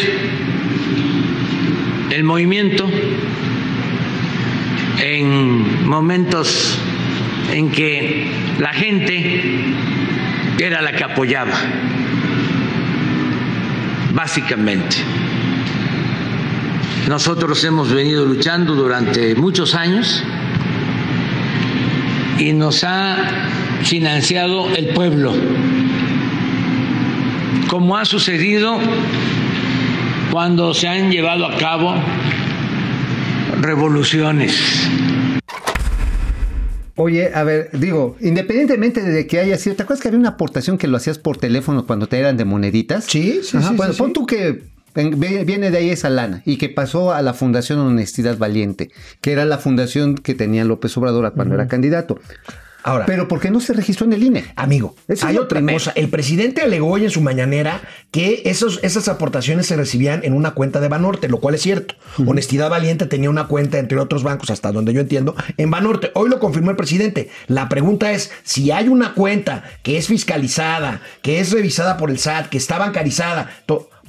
el 2.10 2.24
movimiento 2.24 2.90
en 5.00 5.88
momentos 5.88 6.80
en 7.54 7.70
que 7.70 8.32
la 8.58 8.74
gente 8.74 9.44
era 10.58 10.82
la 10.82 10.94
que 10.94 11.04
apoyaba, 11.04 11.54
básicamente. 14.16 14.96
Nosotros 17.08 17.64
hemos 17.66 17.94
venido 17.94 18.26
luchando 18.26 18.74
durante 18.74 19.36
muchos 19.36 19.76
años 19.76 20.24
y 22.40 22.52
nos 22.54 22.84
ha 22.84 23.16
financiado 23.84 24.74
el 24.76 24.88
pueblo, 24.88 25.36
como 27.68 27.98
ha 27.98 28.06
sucedido 28.06 28.78
cuando 30.32 30.74
se 30.74 30.88
han 30.88 31.12
llevado 31.12 31.46
a 31.46 31.58
cabo 31.58 31.96
revoluciones. 33.62 34.88
Oye, 36.96 37.32
a 37.34 37.44
ver, 37.44 37.70
digo, 37.74 38.18
independientemente 38.20 39.02
de 39.02 39.26
que 39.26 39.40
haya 39.40 39.58
sido, 39.58 39.76
¿te 39.78 39.84
acuerdas 39.84 40.02
que 40.02 40.10
había 40.10 40.20
una 40.20 40.30
aportación 40.30 40.78
que 40.78 40.88
lo 40.88 40.98
hacías 40.98 41.18
por 41.18 41.38
teléfono 41.38 41.86
cuando 41.86 42.08
te 42.08 42.20
eran 42.20 42.36
de 42.36 42.44
moneditas? 42.44 43.06
Sí, 43.06 43.40
sí, 43.42 43.58
sí, 43.62 43.68
Bueno, 43.76 43.94
sí, 43.94 44.00
pon 44.00 44.08
sí. 44.10 44.14
tú 44.14 44.26
que 44.26 44.64
viene 44.96 45.72
de 45.72 45.78
ahí 45.78 45.92
esa 45.92 46.10
lana 46.10 46.42
y 46.46 46.58
que 46.58 46.68
pasó 46.68 47.14
a 47.14 47.22
la 47.22 47.34
Fundación 47.34 47.80
Honestidad 47.80 48.38
Valiente, 48.38 48.92
que 49.22 49.32
era 49.32 49.46
la 49.46 49.58
fundación 49.60 50.16
que 50.16 50.34
tenía 50.34 50.66
López 50.66 50.98
Obrador 50.98 51.32
cuando 51.34 51.56
era 51.56 51.68
candidato. 51.70 52.20
Ahora. 52.84 53.06
pero 53.06 53.28
porque 53.28 53.52
no 53.52 53.60
se 53.60 53.74
registró 53.74 54.06
en 54.06 54.14
el 54.14 54.24
INE. 54.24 54.46
Amigo, 54.56 54.96
hay 55.22 55.38
otra 55.38 55.60
primero. 55.60 55.78
cosa. 55.78 55.92
El 55.96 56.10
presidente 56.10 56.62
alegó 56.62 56.88
hoy 56.88 57.04
en 57.04 57.12
su 57.12 57.22
mañanera 57.22 57.82
que 58.12 58.44
esos, 58.46 58.80
esas 58.84 59.08
aportaciones 59.08 59.66
se 59.68 59.76
recibían 59.76 60.22
en 60.24 60.34
una 60.34 60.52
cuenta 60.52 60.80
de 60.80 60.88
Banorte, 60.88 61.28
lo 61.28 61.40
cual 61.40 61.56
es 61.56 61.62
cierto. 61.62 61.96
Honestidad 62.26 62.70
Valiente 62.70 63.06
tenía 63.06 63.30
una 63.30 63.48
cuenta, 63.48 63.80
entre 63.80 64.00
otros 64.00 64.24
bancos, 64.24 64.50
hasta 64.50 64.72
donde 64.72 64.94
yo 64.94 65.02
entiendo, 65.02 65.36
en 65.58 65.70
Banorte. 65.72 66.12
Hoy 66.16 66.30
lo 66.30 66.40
confirmó 66.40 66.72
el 66.72 66.78
presidente. 66.78 67.30
La 67.48 67.70
pregunta 67.70 68.12
es, 68.12 68.32
si 68.44 68.72
hay 68.72 68.88
una 68.88 69.14
cuenta 69.14 69.64
que 69.84 69.98
es 69.98 70.08
fiscalizada, 70.08 71.02
que 71.22 71.40
es 71.40 71.52
revisada 71.52 71.98
por 71.98 72.10
el 72.10 72.20
SAT, 72.20 72.48
que 72.50 72.58
está 72.58 72.78
bancarizada, 72.78 73.50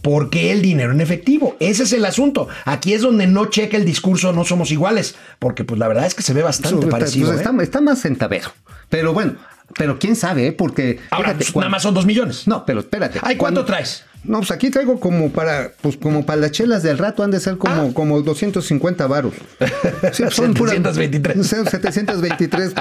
¿Por 0.02 0.30
qué 0.30 0.52
el 0.52 0.62
dinero 0.62 0.92
en 0.92 1.00
efectivo? 1.00 1.56
Ese 1.60 1.82
es 1.82 1.92
el 1.92 2.04
asunto. 2.04 2.48
Aquí 2.64 2.94
es 2.94 3.02
donde 3.02 3.26
no 3.26 3.46
checa 3.46 3.76
el 3.76 3.84
discurso, 3.84 4.32
no 4.32 4.44
somos 4.44 4.70
iguales. 4.70 5.14
Porque, 5.38 5.64
pues, 5.64 5.78
la 5.78 5.88
verdad 5.88 6.06
es 6.06 6.14
que 6.14 6.22
se 6.22 6.32
ve 6.32 6.42
bastante 6.42 6.86
parecido. 6.86 7.28
pues, 7.28 7.40
¿eh? 7.40 7.42
está, 7.42 7.62
está 7.62 7.80
más 7.80 8.00
centavero. 8.00 8.52
Pero 8.88 9.12
bueno, 9.12 9.34
pero 9.76 9.98
quién 9.98 10.16
sabe, 10.16 10.48
¿eh? 10.48 10.52
porque. 10.52 10.98
Ahora, 11.10 11.28
fíjate, 11.28 11.38
pues, 11.44 11.52
cuando- 11.52 11.66
nada 11.68 11.70
más 11.76 11.82
son 11.82 11.94
dos 11.94 12.06
millones. 12.06 12.46
No, 12.46 12.64
pero 12.66 12.80
espérate. 12.80 13.18
Ay, 13.22 13.36
¿cuánto 13.36 13.60
Cuando- 13.60 13.64
traes? 13.64 14.04
No, 14.22 14.36
pues 14.40 14.50
aquí 14.50 14.68
traigo 14.68 15.00
como 15.00 15.30
para, 15.32 15.72
pues 15.80 15.96
como 15.96 16.26
para 16.26 16.38
las 16.42 16.50
chelas 16.50 16.82
del 16.82 16.98
rato 16.98 17.22
han 17.22 17.30
de 17.30 17.40
ser 17.40 17.56
como, 17.56 17.74
Ah. 17.88 17.90
como 17.94 18.20
250 18.20 19.06
varos. 19.06 19.32
Sí, 20.12 20.24
son 20.30 20.52
puras- 20.52 20.74
723. 20.74 21.36
no 21.36 21.42
sé, 21.44 21.64
723 21.64 22.74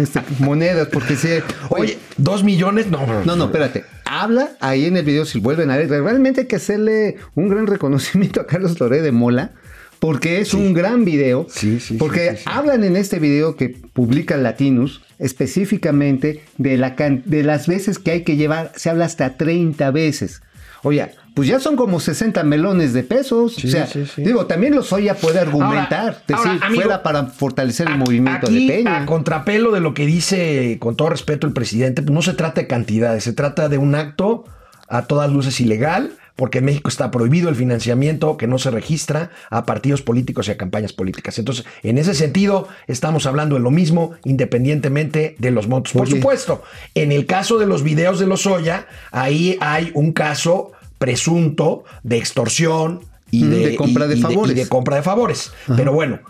este, 0.00 0.20
monedas, 0.38 0.88
porque 0.90 1.16
sí. 1.16 1.28
Oye, 1.68 1.98
dos 2.16 2.42
millones, 2.42 2.86
no. 2.86 3.06
No, 3.24 3.36
no, 3.36 3.44
espérate. 3.46 3.84
Habla 4.06 4.52
ahí 4.60 4.86
en 4.86 4.96
el 4.96 5.04
video, 5.04 5.26
si 5.26 5.38
vuelven 5.40 5.70
a 5.70 5.76
ver, 5.76 5.90
realmente 5.90 6.42
hay 6.42 6.46
que 6.46 6.56
hacerle 6.56 7.16
un 7.34 7.48
gran 7.50 7.66
reconocimiento 7.66 8.40
a 8.40 8.46
Carlos 8.46 8.80
Loré 8.80 9.02
de 9.02 9.12
Mola, 9.12 9.50
porque 9.98 10.40
es 10.40 10.54
un 10.54 10.74
gran 10.74 11.04
video. 11.04 11.46
Sí, 11.50 11.80
sí, 11.80 11.94
Porque 11.96 12.30
sí, 12.30 12.36
sí, 12.36 12.42
sí. 12.44 12.50
hablan 12.52 12.84
en 12.84 12.96
este 12.96 13.18
video 13.18 13.56
que 13.56 13.68
publica 13.70 14.36
Latinus 14.36 15.02
específicamente 15.18 16.42
de, 16.58 16.76
la 16.76 16.94
can- 16.94 17.22
de 17.24 17.42
las 17.42 17.66
veces 17.66 17.98
que 17.98 18.10
hay 18.12 18.22
que 18.22 18.36
llevar, 18.36 18.72
se 18.76 18.90
habla 18.90 19.06
hasta 19.06 19.36
30 19.36 19.90
veces. 19.90 20.42
Oye, 20.84 21.08
pues 21.34 21.48
ya 21.48 21.58
son 21.58 21.74
como 21.76 21.98
60 21.98 22.44
melones 22.44 22.92
de 22.92 23.02
pesos. 23.02 23.54
Sí, 23.56 23.66
o 23.66 23.70
sea, 23.70 23.86
sí, 23.86 24.04
sí. 24.06 24.22
digo, 24.22 24.46
también 24.46 24.74
los 24.74 24.92
Oya 24.92 25.14
puede 25.14 25.40
argumentar. 25.40 26.00
Ahora- 26.00 26.22
decir, 26.26 26.36
ahora, 26.52 26.66
amigo, 26.66 26.82
fuera 26.82 27.02
para 27.02 27.24
fortalecer 27.26 27.88
el 27.88 27.96
movimiento 27.98 28.46
Aquí, 28.46 28.68
de 28.68 28.74
Peña. 28.76 29.02
a 29.02 29.06
contrapelo 29.06 29.72
de 29.72 29.80
lo 29.80 29.94
que 29.94 30.06
dice, 30.06 30.76
con 30.80 30.96
todo 30.96 31.10
respeto, 31.10 31.46
el 31.46 31.52
presidente, 31.52 32.02
pues 32.02 32.12
no 32.14 32.22
se 32.22 32.34
trata 32.34 32.60
de 32.60 32.66
cantidades, 32.68 33.24
se 33.24 33.32
trata 33.32 33.68
de 33.68 33.78
un 33.78 33.94
acto 33.96 34.44
a 34.88 35.02
todas 35.06 35.30
luces 35.32 35.60
ilegal, 35.60 36.12
porque 36.38 36.58
en 36.58 36.66
México 36.66 36.88
está 36.88 37.10
prohibido 37.10 37.48
el 37.48 37.56
financiamiento 37.56 38.36
que 38.36 38.46
no 38.46 38.58
se 38.58 38.70
registra 38.70 39.30
a 39.50 39.66
partidos 39.66 40.02
políticos 40.02 40.46
y 40.46 40.52
a 40.52 40.56
campañas 40.56 40.92
políticas. 40.92 41.36
Entonces, 41.40 41.64
en 41.82 41.98
ese 41.98 42.14
sentido, 42.14 42.68
estamos 42.86 43.26
hablando 43.26 43.56
de 43.56 43.60
lo 43.60 43.72
mismo, 43.72 44.12
independientemente 44.24 45.34
de 45.40 45.50
los 45.50 45.66
montos. 45.66 45.94
Por 45.94 46.02
Oye. 46.02 46.12
supuesto, 46.16 46.62
en 46.94 47.10
el 47.10 47.26
caso 47.26 47.58
de 47.58 47.66
los 47.66 47.82
videos 47.82 48.20
de 48.20 48.26
los 48.26 48.46
Oya, 48.46 48.86
ahí 49.10 49.58
hay 49.60 49.90
un 49.94 50.12
caso 50.12 50.70
presunto 50.98 51.82
de 52.04 52.18
extorsión 52.18 53.00
y 53.32 53.42
Mm, 53.42 53.50
de, 53.50 53.58
de 53.70 53.76
compra 53.76 54.06
de 54.06 54.16
y 54.16 54.20
favores. 54.22 54.52
y 54.56 54.60
de 54.60 54.68
compra 54.68 54.96
de 54.96 55.02
favores. 55.02 55.52
Pero 55.76 55.92
bueno, 55.92 56.20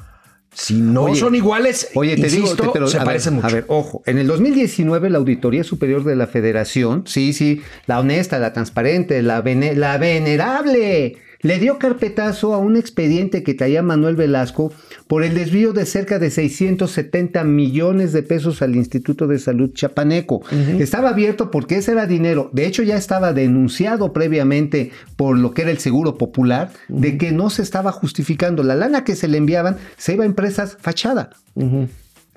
si 0.61 0.75
no 0.75 1.05
Oye, 1.05 1.15
son 1.15 1.37
iguales, 1.37 1.89
Oye, 1.95 2.17
te 2.17 2.23
insisto, 2.23 2.57
digo, 2.57 2.57
te- 2.57 2.69
pero, 2.73 2.89
se 2.89 2.99
a 2.99 3.05
parecen 3.05 3.35
ver, 3.37 3.43
mucho. 3.45 3.47
A 3.47 3.55
ver, 3.55 3.65
ojo, 3.69 4.03
en 4.07 4.19
el 4.19 4.27
2019 4.27 5.09
la 5.09 5.19
Auditoría 5.19 5.63
Superior 5.63 6.03
de 6.03 6.17
la 6.17 6.27
Federación, 6.27 7.05
sí, 7.07 7.33
sí, 7.33 7.63
la 7.87 8.01
honesta, 8.01 8.41
la 8.41 8.53
transparente, 8.53 9.23
la, 9.23 9.41
vene- 9.41 9.75
la 9.77 9.99
venerable, 9.99 11.17
le 11.41 11.59
dio 11.59 11.79
carpetazo 11.79 12.53
a 12.53 12.59
un 12.59 12.77
expediente 12.77 13.43
que 13.43 13.55
traía 13.55 13.83
Manuel 13.83 14.17
Velasco 14.17 14.73
por 15.07 15.23
el 15.23 15.35
desvío 15.35 15.73
de 15.73 15.87
cerca 15.87 16.19
de 16.19 16.31
670 16.31 17.45
millones 17.45 18.13
de 18.13 18.23
pesos 18.23 18.61
al 18.63 18.75
Instituto 18.75 19.27
de 19.27 19.39
Salud 19.39 19.73
Chapaneco. 19.73 20.43
Estaba 20.79 21.11
abierto 21.11 21.51
porque 21.51 21.77
ese 21.77 21.93
era 21.93 22.07
dinero, 22.07 22.51
de 22.53 22.67
hecho 22.67 22.83
ya 22.83 22.97
estaba 22.97 23.33
denunciado 23.33 24.13
previamente 24.13 24.91
por 25.17 25.39
lo 25.39 25.53
que 25.53 25.63
era 25.63 25.71
el 25.71 25.79
Seguro 25.79 26.17
Popular, 26.17 26.71
de 26.89 27.19
que 27.19 27.33
no 27.33 27.51
se 27.51 27.63
estaba 27.63 27.93
justificando. 27.93 28.63
La 28.63 28.75
lana 28.75 29.05
que 29.05 29.17
se 29.17 29.29
le 29.29 29.39
enviaban 29.39 29.77
se 29.97 30.15
iba 30.15 30.25
a 30.25 30.27
empresas 30.27 30.77
fachada. 30.81 31.31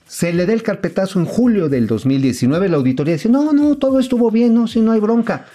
Se 0.07 0.33
le 0.33 0.45
da 0.45 0.53
el 0.53 0.61
carpetazo 0.61 1.19
en 1.19 1.25
julio 1.25 1.69
del 1.69 1.87
2019. 1.87 2.69
La 2.69 2.77
auditoría 2.77 3.13
dice: 3.13 3.29
No, 3.29 3.53
no, 3.53 3.77
todo 3.77 3.99
estuvo 3.99 4.29
bien, 4.29 4.53
no, 4.53 4.67
si 4.67 4.81
no 4.81 4.91
hay 4.91 4.99
bronca. 4.99 5.45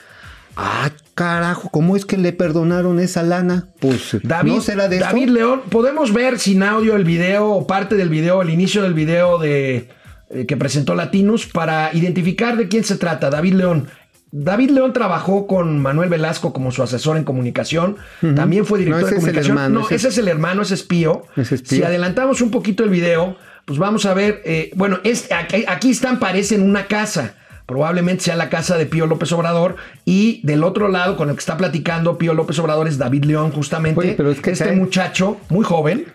Ah, 0.56 0.90
carajo, 1.16 1.68
¿cómo 1.70 1.96
es 1.96 2.04
que 2.04 2.16
le 2.18 2.32
perdonaron 2.32 3.00
esa 3.00 3.24
lana? 3.24 3.70
Pues 3.80 4.16
David, 4.22 4.52
no 4.52 4.60
será 4.60 4.86
de 4.88 4.96
esto? 4.98 5.08
David 5.08 5.30
León, 5.30 5.62
podemos 5.70 6.12
ver 6.12 6.38
sin 6.38 6.62
audio 6.62 6.94
el 6.94 7.02
video 7.04 7.46
o 7.50 7.66
parte 7.66 7.96
del 7.96 8.08
video, 8.10 8.42
el 8.42 8.50
inicio 8.50 8.82
del 8.82 8.94
video 8.94 9.38
de 9.38 9.88
eh, 10.30 10.46
que 10.46 10.56
presentó 10.56 10.94
Latinus 10.94 11.46
para 11.46 11.90
identificar 11.94 12.56
de 12.56 12.68
quién 12.68 12.84
se 12.84 12.96
trata. 12.96 13.30
David 13.30 13.54
León. 13.54 13.88
David 14.30 14.70
León 14.70 14.92
trabajó 14.92 15.46
con 15.46 15.78
Manuel 15.80 16.10
Velasco 16.10 16.52
como 16.52 16.70
su 16.70 16.82
asesor 16.82 17.16
en 17.16 17.24
comunicación. 17.24 17.96
También 18.34 18.66
fue 18.66 18.78
director 18.80 19.02
No, 19.02 19.06
ese 19.08 19.14
de 19.14 19.18
es 19.20 19.24
el 19.24 19.30
comunicación. 19.32 19.56
hermano, 19.58 19.80
no, 19.80 19.86
ese 19.86 19.94
ese 19.94 20.08
es- 20.08 20.14
es 20.14 20.18
el 20.18 20.28
hermano, 20.28 20.62
ese 20.62 20.74
es 20.74 20.82
Pío. 20.82 21.22
Ese 21.36 21.54
es 21.54 21.62
Pío. 21.62 21.78
Si 21.78 21.82
adelantamos 21.82 22.42
un 22.42 22.50
poquito 22.50 22.84
el 22.84 22.90
video, 22.90 23.36
pues 23.64 23.78
vamos 23.78 24.04
a 24.04 24.12
ver. 24.14 24.42
eh, 24.44 24.70
bueno, 24.74 24.98
es, 25.04 25.30
aquí, 25.32 25.64
aquí 25.66 25.90
están, 25.90 26.18
parecen 26.18 26.60
una 26.62 26.86
casa. 26.86 27.34
Probablemente 27.66 28.22
sea 28.24 28.36
la 28.36 28.48
casa 28.48 28.78
de 28.78 28.86
Pío 28.86 29.06
López 29.06 29.32
Obrador. 29.32 29.76
Y 30.04 30.40
del 30.44 30.62
otro 30.64 30.88
lado, 30.88 31.16
con 31.16 31.28
el 31.28 31.34
que 31.34 31.40
está 31.40 31.56
platicando 31.56 32.16
Pío 32.16 32.32
López 32.32 32.58
Obrador, 32.60 32.86
es 32.88 32.96
David 32.98 33.24
León, 33.24 33.50
justamente. 33.50 34.00
Oye, 34.00 34.14
pero 34.16 34.30
es 34.30 34.40
que 34.40 34.52
este 34.52 34.66
cae- 34.66 34.76
muchacho, 34.76 35.36
muy 35.48 35.64
joven. 35.64 36.06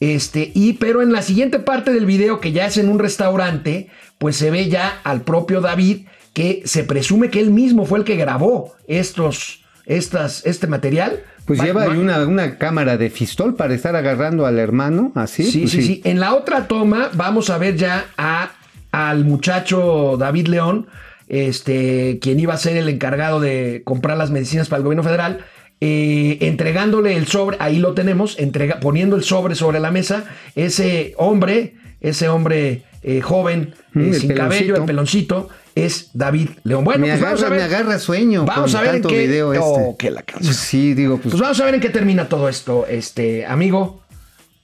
Este, 0.00 0.50
y 0.54 0.74
pero 0.74 1.02
en 1.02 1.12
la 1.12 1.22
siguiente 1.22 1.58
parte 1.58 1.92
del 1.92 2.06
video, 2.06 2.40
que 2.40 2.52
ya 2.52 2.66
es 2.66 2.76
en 2.76 2.88
un 2.88 2.98
restaurante, 2.98 3.88
pues 4.18 4.36
se 4.36 4.50
ve 4.50 4.68
ya 4.68 5.00
al 5.04 5.22
propio 5.22 5.60
David, 5.60 6.06
que 6.32 6.62
se 6.64 6.84
presume 6.84 7.30
que 7.30 7.40
él 7.40 7.50
mismo 7.50 7.86
fue 7.86 7.98
el 8.00 8.04
que 8.04 8.16
grabó 8.16 8.74
estos, 8.88 9.64
estas, 9.86 10.44
este 10.46 10.66
material. 10.66 11.20
Pues 11.46 11.60
Va- 11.60 11.64
lleva 11.64 11.86
va- 11.86 11.92
ahí 11.92 11.98
una, 11.98 12.26
una 12.26 12.58
cámara 12.58 12.96
de 12.96 13.10
fistol 13.10 13.54
para 13.54 13.74
estar 13.74 13.94
agarrando 13.96 14.46
al 14.46 14.58
hermano, 14.58 15.12
así. 15.14 15.44
Sí, 15.44 15.60
pues 15.60 15.72
sí, 15.72 15.82
sí, 15.82 16.00
En 16.04 16.18
la 16.20 16.34
otra 16.34 16.66
toma 16.68 17.10
vamos 17.14 17.50
a 17.50 17.58
ver 17.58 17.76
ya 17.76 18.06
a, 18.16 18.50
al 18.94 19.24
muchacho 19.24 20.16
David 20.18 20.46
León, 20.46 20.86
este, 21.28 22.18
quien 22.20 22.38
iba 22.38 22.54
a 22.54 22.58
ser 22.58 22.76
el 22.76 22.88
encargado 22.88 23.40
de 23.40 23.82
comprar 23.84 24.16
las 24.16 24.30
medicinas 24.30 24.68
para 24.68 24.78
el 24.78 24.84
gobierno 24.84 25.02
federal, 25.02 25.44
eh, 25.80 26.38
entregándole 26.42 27.16
el 27.16 27.26
sobre, 27.26 27.56
ahí 27.60 27.78
lo 27.78 27.94
tenemos, 27.94 28.38
entrega, 28.38 28.78
poniendo 28.80 29.16
el 29.16 29.24
sobre 29.24 29.56
sobre 29.56 29.80
la 29.80 29.90
mesa, 29.90 30.24
ese 30.54 31.14
hombre, 31.16 31.74
ese 32.00 32.28
hombre 32.28 32.82
eh, 33.02 33.20
joven, 33.20 33.74
Mm, 33.94 34.00
eh, 34.00 34.08
el 34.08 34.14
sin 34.20 34.34
cabello, 34.34 34.74
peloncito. 34.74 34.80
el 34.80 34.84
peloncito, 34.86 35.48
es 35.76 36.10
David 36.14 36.48
León. 36.64 36.84
Bueno, 36.84 37.06
me, 37.06 37.08
pues 37.12 37.20
vamos 37.20 37.42
a 37.42 37.46
agarra, 37.46 37.62
ver. 37.62 37.68
me 37.70 37.76
agarra 37.76 37.98
sueño. 37.98 38.44
Vamos 38.44 38.72
con 38.72 38.80
a 38.80 38.82
ver 38.82 38.94
en 38.96 39.02
qué. 39.02 39.26
video 39.26 39.52
este. 39.52 39.64
Oh, 39.64 39.96
que 39.96 40.10
la 40.10 40.22
canción. 40.22 40.54
Sí, 40.54 40.94
digo, 40.94 41.18
pues, 41.18 41.32
Pues 41.32 41.40
vamos 41.40 41.60
a 41.60 41.64
ver 41.64 41.74
en 41.74 41.80
qué 41.80 41.90
termina 41.90 42.28
todo 42.28 42.48
esto, 42.48 42.86
este 42.88 43.44
amigo. 43.46 44.03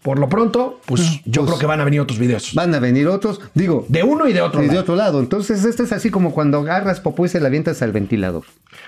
Por 0.02 0.18
lo 0.18 0.30
pronto, 0.30 0.80
pues 0.86 1.20
yo 1.26 1.42
pues- 1.42 1.46
creo 1.46 1.58
que 1.58 1.66
van 1.66 1.80
a 1.80 1.84
venir 1.84 2.00
otros 2.00 2.18
videos. 2.18 2.54
van 2.54 2.74
a 2.74 2.78
venir 2.78 3.06
otros. 3.06 3.38
Digo, 3.52 3.84
De 3.88 4.02
uno 4.02 4.26
y 4.28 4.32
de 4.32 4.40
otro. 4.40 4.62
y 4.62 4.68
de 4.68 4.78
otro 4.78 4.96
lado. 4.96 5.20
Entonces, 5.20 5.62
este 5.66 5.82
es 5.82 5.92
así 5.92 6.10
como 6.10 6.32
cuando 6.32 6.58
agarras 6.60 7.00
popó 7.00 7.26
y 7.26 7.28
se 7.28 7.38
la 7.38 7.48
avientas 7.48 7.82
al 7.82 7.92
ventilador. 7.92 8.44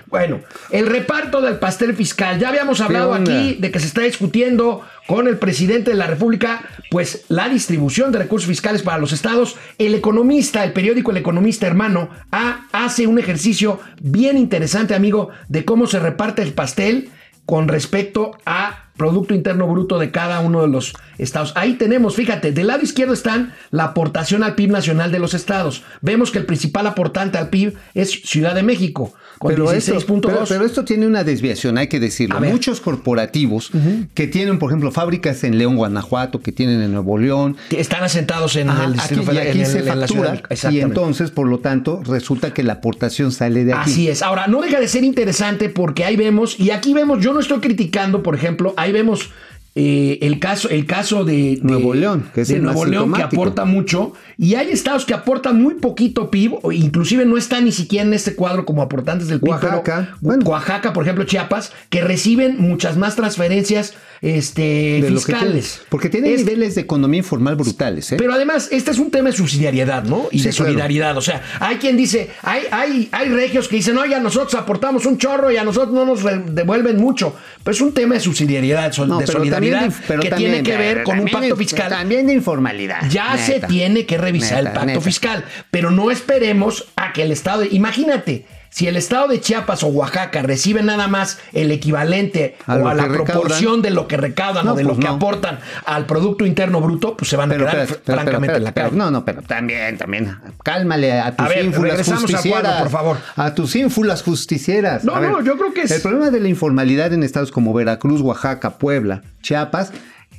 Bueno, 0.07 0.39
el 0.71 0.87
reparto 0.87 1.39
del 1.41 1.59
pastel 1.59 1.93
fiscal. 1.95 2.39
Ya 2.39 2.49
habíamos 2.49 2.81
hablado 2.81 3.13
aquí 3.13 3.57
de 3.59 3.69
que 3.69 3.79
se 3.79 3.85
está 3.87 4.01
discutiendo 4.01 4.81
con 5.07 5.27
el 5.27 5.37
presidente 5.37 5.91
de 5.91 5.97
la 5.97 6.07
República, 6.07 6.63
pues 6.89 7.25
la 7.29 7.47
distribución 7.47 8.11
de 8.11 8.17
recursos 8.19 8.47
fiscales 8.47 8.81
para 8.81 8.97
los 8.97 9.11
estados. 9.11 9.55
El 9.77 9.93
economista, 9.93 10.63
el 10.63 10.73
periódico 10.73 11.11
El 11.11 11.17
Economista 11.17 11.67
Hermano, 11.67 12.09
ha- 12.31 12.65
hace 12.71 13.05
un 13.05 13.19
ejercicio 13.19 13.79
bien 14.01 14.35
interesante, 14.37 14.95
amigo, 14.95 15.29
de 15.47 15.63
cómo 15.63 15.85
se 15.85 15.99
reparte 15.99 16.41
el 16.41 16.53
pastel 16.53 17.09
con 17.45 17.67
respecto 17.67 18.31
a 18.45 18.82
Producto 18.97 19.33
Interno 19.33 19.67
Bruto 19.67 19.97
de 19.99 20.11
cada 20.11 20.39
uno 20.41 20.61
de 20.61 20.67
los 20.67 20.93
estados. 21.17 21.53
Ahí 21.55 21.73
tenemos, 21.73 22.15
fíjate, 22.15 22.51
del 22.51 22.67
lado 22.67 22.83
izquierdo 22.83 23.13
están 23.13 23.53
la 23.71 23.85
aportación 23.85 24.43
al 24.43 24.55
PIB 24.55 24.71
nacional 24.71 25.11
de 25.11 25.19
los 25.19 25.33
estados. 25.33 25.83
Vemos 26.01 26.31
que 26.31 26.39
el 26.39 26.45
principal 26.45 26.85
aportante 26.87 27.37
al 27.37 27.49
PIB 27.49 27.73
es 27.93 28.11
Ciudad 28.23 28.53
de 28.55 28.63
México, 28.63 29.13
con 29.39 29.51
Pero 29.51 29.71
esto, 29.71 29.95
16.2. 29.95 30.21
pero, 30.21 30.43
pero 30.47 30.65
esto 30.65 30.85
tiene 30.85 31.07
una 31.07 31.23
desviación, 31.23 31.77
hay 31.77 31.87
que 31.87 31.99
decirlo. 31.99 32.37
A. 32.37 32.39
Muchos 32.39 32.79
corporativos 32.81 33.71
que 34.13 34.27
tienen, 34.27 34.59
por 34.59 34.69
ejemplo, 34.71 34.91
fábricas 34.91 35.43
en 35.43 35.57
León, 35.57 35.75
Guanajuato, 35.75 36.39
que 36.41 36.51
tienen 36.51 36.81
en 36.81 36.91
Nuevo 36.93 37.17
León. 37.17 37.57
que 37.69 37.79
están 37.79 38.03
asentados 38.03 38.55
en 38.55 38.69
Ajá, 38.69 38.85
el 38.85 38.91
aquí, 38.93 38.99
Distrito 39.15 39.33
y 39.33 39.37
aquí 39.39 39.49
en, 39.59 39.65
el- 39.65 39.71
se 39.71 39.79
en 39.79 39.85
la 39.85 40.07
factura 40.07 40.41
y 40.71 40.79
entonces, 40.79 41.31
por 41.31 41.47
lo 41.47 41.59
tanto, 41.59 42.01
resulta 42.05 42.53
que 42.53 42.63
la 42.63 42.73
aportación 42.73 43.31
sale 43.31 43.65
de 43.65 43.73
aquí. 43.73 43.91
Así 43.91 44.07
es. 44.07 44.21
Ahora, 44.21 44.47
no 44.47 44.61
deja 44.61 44.79
de 44.79 44.87
ser 44.87 45.03
interesante 45.03 45.69
porque 45.69 46.05
ahí 46.05 46.15
vemos, 46.15 46.59
y 46.59 46.71
aquí 46.71 46.93
vemos, 46.93 47.19
yo 47.23 47.33
no 47.33 47.39
estoy 47.39 47.59
criticando, 47.59 48.23
por 48.23 48.35
ejemplo, 48.35 48.73
ahí 48.83 48.91
vemos 48.91 49.29
eh, 49.75 50.19
el 50.21 50.37
caso, 50.39 50.69
el 50.69 50.85
caso 50.85 51.25
de, 51.25 51.55
de- 51.55 51.59
Nuevo 51.63 51.95
León, 51.95 52.29
que 52.35 52.41
es 52.41 52.47
de 52.49 52.59
Nuevo 52.59 52.85
León, 52.85 53.11
que 53.13 53.23
aporta 53.23 53.65
mucho, 53.65 54.13
y 54.37 54.53
hay 54.53 54.69
estados 54.69 55.03
que 55.05 55.15
aportan 55.15 55.61
muy 55.63 55.73
poquito 55.75 56.29
PIB, 56.29 56.59
inclusive 56.73 57.25
no 57.25 57.37
están 57.37 57.65
ni 57.65 57.71
siquiera 57.71 58.05
en 58.05 58.13
este 58.13 58.35
cuadro 58.35 58.65
como 58.65 58.83
aportantes 58.83 59.29
del 59.29 59.39
PIB. 59.39 59.55
pero 59.59 59.77
Oaxaca, 59.77 60.15
bueno. 60.21 60.45
Oaxaca, 60.45 60.93
por 60.93 61.03
ejemplo, 61.03 61.23
Chiapas, 61.23 61.71
que 61.89 62.01
reciben 62.03 62.57
muchas 62.59 62.97
más 62.97 63.15
transferencias 63.15 63.95
este, 64.23 65.01
De 65.01 65.09
fiscales. 65.11 65.81
Porque 65.89 66.09
tiene 66.09 66.31
Es- 66.33 66.39
niveles 66.45 66.75
de 66.75 66.81
economía 66.81 67.17
informal 67.19 67.55
brutales, 67.57 68.09
¿eh? 68.13 68.15
Pero 68.17 68.33
además, 68.33 68.69
este 68.71 68.91
es 68.91 68.97
un 68.97 69.11
tema 69.11 69.29
de 69.29 69.35
subsidiariedad, 69.35 70.03
¿no? 70.05 70.27
Y 70.31 70.39
Sí, 70.39 70.45
de 70.45 70.49
claro. 70.51 70.65
solidaridad. 70.71 71.17
O 71.17 71.21
sea, 71.21 71.41
hay 71.59 71.75
quien 71.75 71.97
dice, 71.97 72.29
hay, 72.41 72.63
hay, 72.71 73.09
hay 73.11 73.29
regios 73.29 73.67
que 73.67 73.75
dicen, 73.75 73.97
oye, 73.97 74.15
a 74.15 74.19
nosotros 74.21 74.55
aportamos 74.55 75.05
un 75.05 75.17
chorro 75.17 75.51
y 75.51 75.57
a 75.57 75.63
nosotros 75.65 75.93
no 75.93 76.05
nos 76.05 76.23
devuelven 76.23 76.97
mucho. 76.97 77.35
Pero 77.63 77.73
es 77.75 77.81
un 77.81 77.93
tema 77.93 78.15
de 78.15 78.21
subsidiariedad, 78.21 78.91
sol- 78.93 79.09
No, 79.09 79.19
de 79.19 79.25
pero 79.25 79.39
solidaridad, 79.39 79.79
también 79.81 79.99
de- 80.01 80.07
pero 80.07 80.21
que 80.21 80.29
también- 80.29 80.51
tiene 80.51 80.63
que 80.63 80.77
ver 80.77 80.93
pero 80.95 81.03
con 81.05 81.19
un 81.19 81.27
pacto 81.27 81.55
fiscal. 81.57 81.89
También 81.89 82.25
de 82.27 82.33
informalidad. 82.33 83.01
Ya 83.09 83.37
se 83.37 83.59
tiene 83.59 84.05
que 84.05 84.17
revisar 84.17 84.59
el 84.59 84.65
pacto 84.67 84.85
neta. 84.85 85.01
fiscal, 85.01 85.43
pero 85.69 85.91
no 85.91 86.09
esperemos 86.11 86.85
a 86.95 87.11
que 87.11 87.23
el 87.23 87.31
Estado, 87.33 87.63
imagínate, 87.69 88.45
si 88.73 88.87
el 88.87 88.95
Estado 88.97 89.27
de 89.27 89.39
Chiapas 89.39 89.83
o 89.83 89.87
Oaxaca 89.87 90.41
recibe 90.41 90.81
nada 90.81 91.07
más 91.07 91.37
el 91.51 91.69
equivalente 91.71 92.57
A 92.65 92.75
o 92.77 92.87
a 92.87 92.93
la 92.95 93.03
que 93.03 93.09
recaudan. 93.09 93.25
proporción 93.41 93.81
de 93.83 93.91
lo 93.91 94.07
que 94.07 94.17
recaudan 94.17 94.65
No, 94.65 94.71
o 94.73 94.75
de 94.75 94.83
pues 94.83 94.95
lo 94.97 94.99
que 94.99 95.07
no. 95.07 95.13
aportan 95.15 95.59
al 95.85 96.05
Producto 96.07 96.43
Interno 96.45 96.81
Bruto, 96.81 97.15
pues 97.15 97.29
se 97.29 97.35
van 97.37 97.51
a 97.51 97.55
quedar 97.57 97.87
pero, 97.87 98.17
francamente 98.17 98.57
en 98.57 98.63
la 98.63 98.71
calle. 98.71 98.95
no, 98.95 99.11
no, 99.11 99.23
pero 99.23 99.43
también, 99.43 99.97
también. 99.99 100.35
Cálmale 100.63 101.13
a 101.19 101.35
tus 101.35 101.45
A 101.45 101.49
ver, 101.49 101.65
ínfulas 101.65 101.91
regresamos 101.91 102.23
a 102.23 102.27
justicieras. 102.27 102.61
Cuadro, 102.63 102.79
por 102.83 102.91
favor. 102.91 103.17
A 103.35 103.53
tus 103.53 103.75
ínfulas 103.75 104.23
justicieras. 104.23 105.03
No, 105.03 105.13
A 105.15 105.19
ver, 105.19 105.29
no, 105.31 105.41
yo 105.43 105.55
creo 105.57 105.73
que 105.73 105.83
es- 105.83 105.91
El 105.91 106.01
problema 106.01 106.31
de 106.31 106.39
la 106.39 106.47
informalidad 106.49 107.13
en 107.13 107.21
estados 107.23 107.51
como 107.51 107.73
Veracruz, 107.73 108.21
Oaxaca, 108.21 108.71
Puebla, 108.79 109.21
Chiapas. 109.43 109.91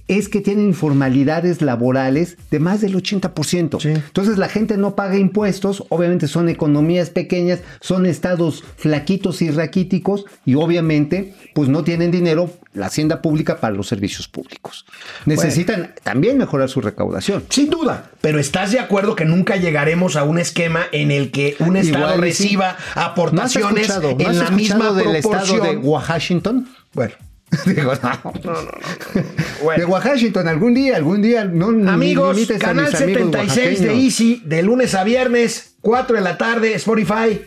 Es 0.07 0.29
que 0.29 0.41
tienen 0.41 0.67
informalidades 0.67 1.63
laborales 1.63 2.37
de 2.51 2.59
más 2.59 2.81
del 2.81 2.95
80%. 2.95 3.81
Sí. 3.81 3.89
Entonces 3.89 4.37
la 4.39 4.49
gente 4.49 4.77
no 4.77 4.95
paga 4.95 5.17
impuestos, 5.17 5.85
obviamente 5.89 6.29
son 6.29 6.49
economías 6.49 7.11
pequeñas, 7.11 7.61
son 7.81 8.05
estados 8.07 8.65
flaquitos 8.77 9.41
y 9.43 9.51
raquíticos 9.51 10.27
y 10.45 10.57
obviamente 10.57 11.35
pues 11.55 11.69
no 11.69 11.85
tienen 11.85 12.11
dinero 12.11 12.51
la 12.75 12.87
hacienda 12.87 13.23
pública 13.23 13.61
para 13.61 13.75
los 13.75 13.87
servicios 13.87 14.29
públicos. 14.29 14.85
Necesitan 15.27 15.95
también 16.03 16.37
mejorar 16.37 16.69
su 16.69 16.81
recaudación. 16.81 17.45
Sin 17.49 17.71
duda, 17.71 18.11
pero 18.21 18.39
¿estás 18.39 18.73
de 18.73 18.81
acuerdo 18.81 19.15
que 19.15 19.25
nunca 19.25 19.57
llegaremos 19.57 20.17
a 20.17 20.25
un 20.25 20.39
esquema 20.39 20.83
en 20.93 21.11
el 21.11 21.31
que 21.31 21.57
un 21.61 21.77
Estado 21.77 22.15
Igual 22.15 22.29
y 22.29 22.33
sí. 22.33 22.43
reciba 22.43 22.77
¿No 22.95 23.01
has 23.01 23.09
aportaciones 23.09 23.89
escuchado, 23.89 24.17
no 24.17 24.21
en 24.21 24.27
has 24.27 24.37
la 24.37 24.51
misma 24.51 24.93
del 24.93 25.23
proporción? 25.23 25.59
estado 25.59 25.73
de 25.73 25.77
Washington? 25.79 26.69
Bueno, 26.93 27.15
Digo, 27.67 27.93
no. 28.03 28.33
Bueno. 29.63 29.79
De 29.81 29.85
Washington, 29.85 30.49
algún 30.49 30.75
día, 30.75 30.97
algún 30.97 31.23
día, 31.23 31.45
no 31.45 31.67
Amigos, 31.91 32.37
canal 32.59 32.87
mis 32.91 33.01
amigos 33.01 33.31
76 33.33 33.81
de. 33.81 33.95
Easy, 34.05 34.43
de 34.45 34.63
lunes 34.63 34.95
a 34.95 35.05
viernes, 35.05 35.77
4 35.81 36.17
de 36.17 36.23
la 36.23 36.37
tarde, 36.37 36.75
Spotify. 36.75 37.41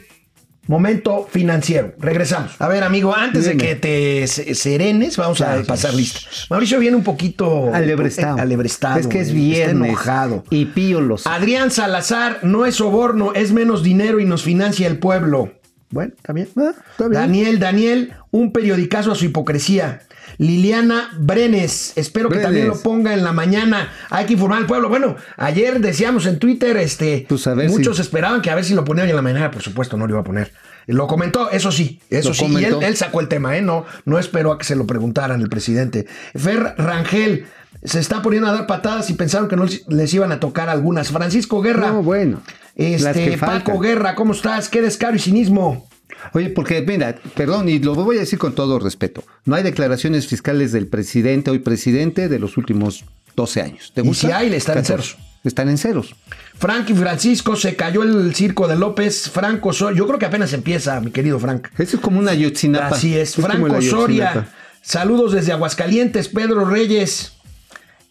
Momento 0.70 1.26
financiero. 1.32 1.94
Regresamos. 1.98 2.52
A 2.60 2.68
ver, 2.68 2.84
amigo, 2.84 3.16
antes 3.16 3.46
de 3.46 3.56
que 3.56 3.76
te 3.76 4.28
se- 4.28 4.54
serenes, 4.54 5.16
vamos 5.16 5.40
a 5.40 5.64
pasar 5.64 5.94
lista. 5.94 6.20
Mauricio 6.50 6.78
viene 6.80 6.98
un 6.98 7.06
poquito 7.06 7.74
Alebrestado. 7.74 8.38
eh, 8.38 8.42
alebrestado. 8.42 9.00
Es 9.00 9.08
que 9.08 9.20
es 9.22 9.28
está 9.28 9.40
viernes. 9.40 9.88
enojado. 9.90 10.44
Y 10.50 10.66
Pío 10.66 11.00
lo 11.00 11.18
sabe. 11.18 11.38
Adrián 11.38 11.72
Salazar, 11.72 12.40
no 12.44 12.66
es 12.66 12.76
soborno, 12.76 13.32
es 13.34 13.54
menos 13.54 13.82
dinero 13.82 14.20
y 14.20 14.26
nos 14.26 14.44
financia 14.44 14.88
el 14.88 15.00
pueblo. 15.00 15.54
Bueno, 15.90 16.14
bien. 16.34 16.48
Ah, 16.58 16.74
está 16.92 17.08
bien. 17.08 17.14
Daniel, 17.14 17.60
Daniel, 17.60 18.14
un 18.32 18.52
periodicazo 18.52 19.12
a 19.12 19.16
su 19.16 19.26
hipocresía. 19.26 20.02
Liliana 20.38 21.10
Brenes, 21.18 21.94
espero 21.96 22.30
que 22.30 22.40
también 22.40 22.68
lo 22.68 22.78
ponga 22.84 23.14
en 23.14 23.24
la 23.24 23.32
mañana. 23.34 23.92
Hay 24.10 24.26
que 24.26 24.34
informar 24.34 24.60
al 24.60 24.66
pueblo. 24.68 24.90
Bueno, 24.90 25.16
ayer 25.38 25.80
decíamos 25.80 26.26
en 26.26 26.38
Twitter, 26.40 26.76
este, 26.78 27.26
Pues 27.30 27.48
muchos 27.72 27.96
si- 27.98 28.02
esperaban 28.02 28.42
que 28.42 28.50
a 28.52 28.56
ver 28.56 28.66
si 28.66 28.74
lo 28.76 28.84
ponía 28.84 29.04
hoy 29.06 29.10
en 29.10 29.16
la 29.16 29.22
mañana. 29.22 29.50
Por 29.52 29.62
supuesto, 29.64 29.98
no 29.98 30.06
lo 30.06 30.14
iba 30.14 30.22
a 30.22 30.26
poner. 30.26 30.52
Lo 30.86 31.08
comentó, 31.08 31.50
eso 31.50 31.72
sí, 31.72 32.00
eso 32.10 32.30
Lo 32.30 32.36
sí. 32.36 32.46
Y 32.60 32.64
él, 32.86 32.96
sacó 32.98 33.20
el 33.20 33.28
tema, 33.28 33.58
¿eh? 33.58 33.62
No, 33.62 33.86
no 34.06 34.20
esperó 34.20 34.52
a 34.54 34.58
que 34.58 34.64
se 34.66 34.76
lo 34.76 34.86
preguntaran 34.86 35.42
el 35.42 35.50
presidente. 35.50 36.06
Fer 36.36 36.76
Rangel 36.78 37.46
se 37.84 38.00
está 38.00 38.22
poniendo 38.22 38.48
a 38.50 38.54
dar 38.54 38.68
patadas 38.68 39.10
y 39.10 39.14
pensaron 39.14 39.48
que 39.50 39.56
no 39.56 39.66
les- 39.66 39.88
les 39.88 40.14
iban 40.14 40.32
a 40.32 40.40
tocar 40.40 40.70
algunas. 40.70 41.10
Francisco 41.12 41.62
Guerra. 41.62 41.90
No, 41.92 42.04
bueno. 42.04 42.42
Este, 42.78 43.38
Paco. 43.38 43.80
Guerra, 43.80 44.16
¿cómo 44.16 44.34
estás? 44.34 44.70
Qué 44.70 44.82
descaro 44.82 45.16
y 45.16 45.20
cinismo. 45.20 45.88
Oye, 46.34 46.50
porque, 46.50 46.82
mira, 46.82 47.16
perdón, 47.36 47.70
y 47.70 47.80
lo 47.80 47.96
voy 47.96 48.18
a 48.18 48.20
decir 48.22 48.38
con 48.40 48.54
todo 48.54 48.80
respeto. 48.80 49.24
No 49.46 49.56
hay 49.56 49.64
declaraciones 49.64 50.28
fiscales 50.28 50.72
del 50.72 50.88
presidente, 50.88 51.50
hoy 51.52 51.60
presidente, 51.60 52.30
de 52.30 52.40
los 52.40 52.56
últimos 52.58 53.04
12 53.36 53.62
años. 53.62 53.92
¿Te 53.94 54.02
Y 54.02 54.06
gusta? 54.06 54.28
si 54.28 54.34
hay, 54.34 54.54
están 54.54 54.78
en 54.78 54.84
14. 54.84 54.88
ceros. 55.14 55.18
Están 55.44 55.70
en 55.70 55.78
ceros. 55.78 56.16
Frank 56.56 56.90
y 56.90 56.94
Francisco, 56.94 57.56
se 57.56 57.76
cayó 57.76 58.04
el 58.04 58.36
circo 58.36 58.68
de 58.68 58.76
López. 58.76 59.30
Franco 59.30 59.74
Soria, 59.74 59.98
yo 59.98 60.08
creo 60.08 60.20
que 60.20 60.26
apenas 60.26 60.54
empieza, 60.54 61.00
mi 61.00 61.12
querido 61.12 61.40
Frank. 61.40 61.68
Eso 61.78 61.98
es 61.98 62.02
como 62.02 62.20
una 62.20 62.34
Yotzinapa. 62.34 62.96
Así 62.96 63.18
es, 63.18 63.36
Franco 63.36 63.82
Soria. 63.82 64.48
Saludos 64.82 65.34
desde 65.34 65.52
Aguascalientes, 65.52 66.30
Pedro 66.30 66.66
Reyes, 66.66 67.34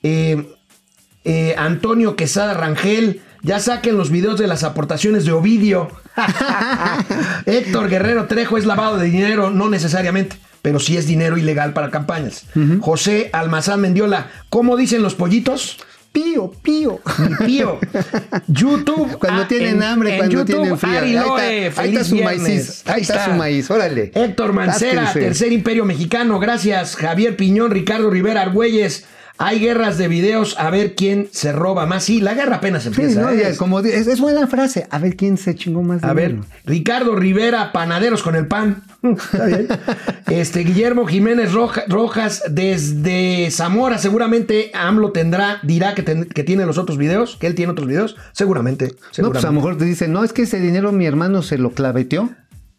eh, 0.03 0.55
eh, 1.25 1.55
Antonio 1.57 2.17
Quesada 2.17 2.55
Rangel. 2.55 3.23
Ya 3.47 3.61
saquen 3.61 3.97
los 3.97 4.11
videos 4.11 4.41
de 4.41 4.49
las 4.49 4.65
aportaciones 4.65 5.25
de 5.25 5.31
Ovidio. 5.31 5.89
Héctor 7.47 7.89
Guerrero 7.89 8.27
Trejo 8.27 8.59
es 8.59 8.67
lavado 8.67 8.99
de 8.99 9.07
dinero, 9.07 9.51
no 9.51 9.69
necesariamente, 9.69 10.37
pero 10.63 10.81
sí 10.81 10.97
es 10.97 11.07
dinero 11.07 11.39
ilegal 11.39 11.73
para 11.73 11.93
campañas. 11.93 12.47
José 12.81 13.31
Almazán 13.33 13.81
Mendiola, 13.81 14.31
¿cómo 14.49 14.77
dicen 14.77 15.01
los 15.01 15.15
pollitos? 15.15 15.79
Pío, 16.11 16.51
pío. 16.61 16.99
Mi 17.19 17.47
pío. 17.47 17.79
YouTube. 18.49 19.17
Cuando 19.21 19.43
ah, 19.43 19.49
tienen 19.49 19.77
en- 19.77 19.83
hambre, 19.85 20.11
en 20.11 20.17
cuando 20.17 20.35
YouTube, 20.39 20.47
tienen 20.47 20.79
frío. 20.79 20.99
Ahí 20.99 21.15
está- 21.15 21.27
Loe, 21.27 21.41
ahí 21.43 21.67
está 21.67 21.83
feliz 21.83 22.07
su 22.07 22.15
viernes. 22.17 22.41
maíz. 22.43 22.83
Ahí 22.87 23.03
está 23.03 23.25
su 23.27 23.31
maíz, 23.33 23.71
órale. 23.71 24.11
Héctor 24.13 24.53
Mancera. 24.55 25.13
Tercer 25.13 25.53
Imperio 25.53 25.85
Mexicano, 25.85 26.41
gracias. 26.41 26.97
Javier 26.97 27.37
Piñón, 27.37 27.71
Ricardo 27.71 28.11
Rivera 28.11 28.41
Argüelles. 28.43 29.05
Hay 29.39 29.61
guerras 29.61 29.99
de 29.99 30.09
videos, 30.09 30.57
a 30.59 30.71
ver 30.71 30.95
quién 30.95 31.29
se 31.31 31.53
roba 31.53 31.85
más. 31.85 32.05
Sí, 32.05 32.21
la 32.23 32.33
guerra 32.35 32.57
apenas 32.57 32.85
Sí, 32.85 32.89
empieza. 32.89 33.21
no, 33.21 33.29
¿eh? 33.31 33.39
ya, 33.43 33.57
como 33.57 33.81
es, 33.81 34.07
es 34.07 34.19
buena 34.21 34.47
frase. 34.47 34.87
A 34.91 34.99
ver 34.99 35.15
quién 35.15 35.37
se 35.37 35.55
chingó 35.55 35.83
más. 35.83 36.03
A 36.05 36.15
ver. 36.15 36.37
Ricardo 36.65 37.15
Rivera, 37.17 37.71
panaderos 37.73 38.23
con 38.23 38.35
el 38.35 38.47
pan. 38.47 38.83
Está 39.03 39.45
bien. 39.47 39.69
Este, 40.27 40.61
Guillermo 40.65 41.07
Jiménez 41.07 41.53
Roja- 41.53 41.85
Rojas, 41.87 42.43
desde 42.51 43.49
Zamora, 43.53 43.99
seguramente 43.99 44.73
AMLO 44.75 45.13
tendrá, 45.13 45.61
dirá 45.63 45.95
que, 45.95 46.03
ten- 46.03 46.25
que 46.25 46.43
tiene 46.43 46.67
los 46.67 46.79
otros 46.79 46.99
videos, 46.99 47.37
que 47.37 47.47
él 47.47 47.55
tiene 47.55 47.71
otros 47.73 47.87
videos. 47.87 48.17
Seguramente. 48.33 48.95
No, 49.19 49.31
pues 49.31 49.45
a 49.45 49.49
lo 49.49 49.53
mejor 49.53 49.79
te 49.79 49.85
dicen, 49.85 50.13
no, 50.13 50.25
es 50.25 50.33
que 50.33 50.43
ese 50.43 50.59
dinero 50.59 50.91
mi 50.91 51.07
hermano 51.07 51.43
se 51.43 51.59
lo 51.59 51.71
claveteó. 51.71 52.31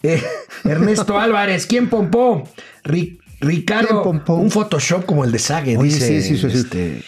Eh, 0.04 0.22
Ernesto 0.66 1.18
Álvarez, 1.20 1.66
¿quién 1.68 1.88
pompó? 1.88 2.44
Ri- 2.84 3.20
Ricardo, 3.40 4.04
un 4.04 4.52
Photoshop 4.52 5.06
como 5.06 5.24
el 5.24 5.32
de 5.32 5.40
Sage, 5.40 5.78
Oye, 5.78 5.90
dice. 5.90 6.22
sí, 6.22 6.38
sí, 6.38 6.50
sí, 6.50 6.58
este, 6.58 7.04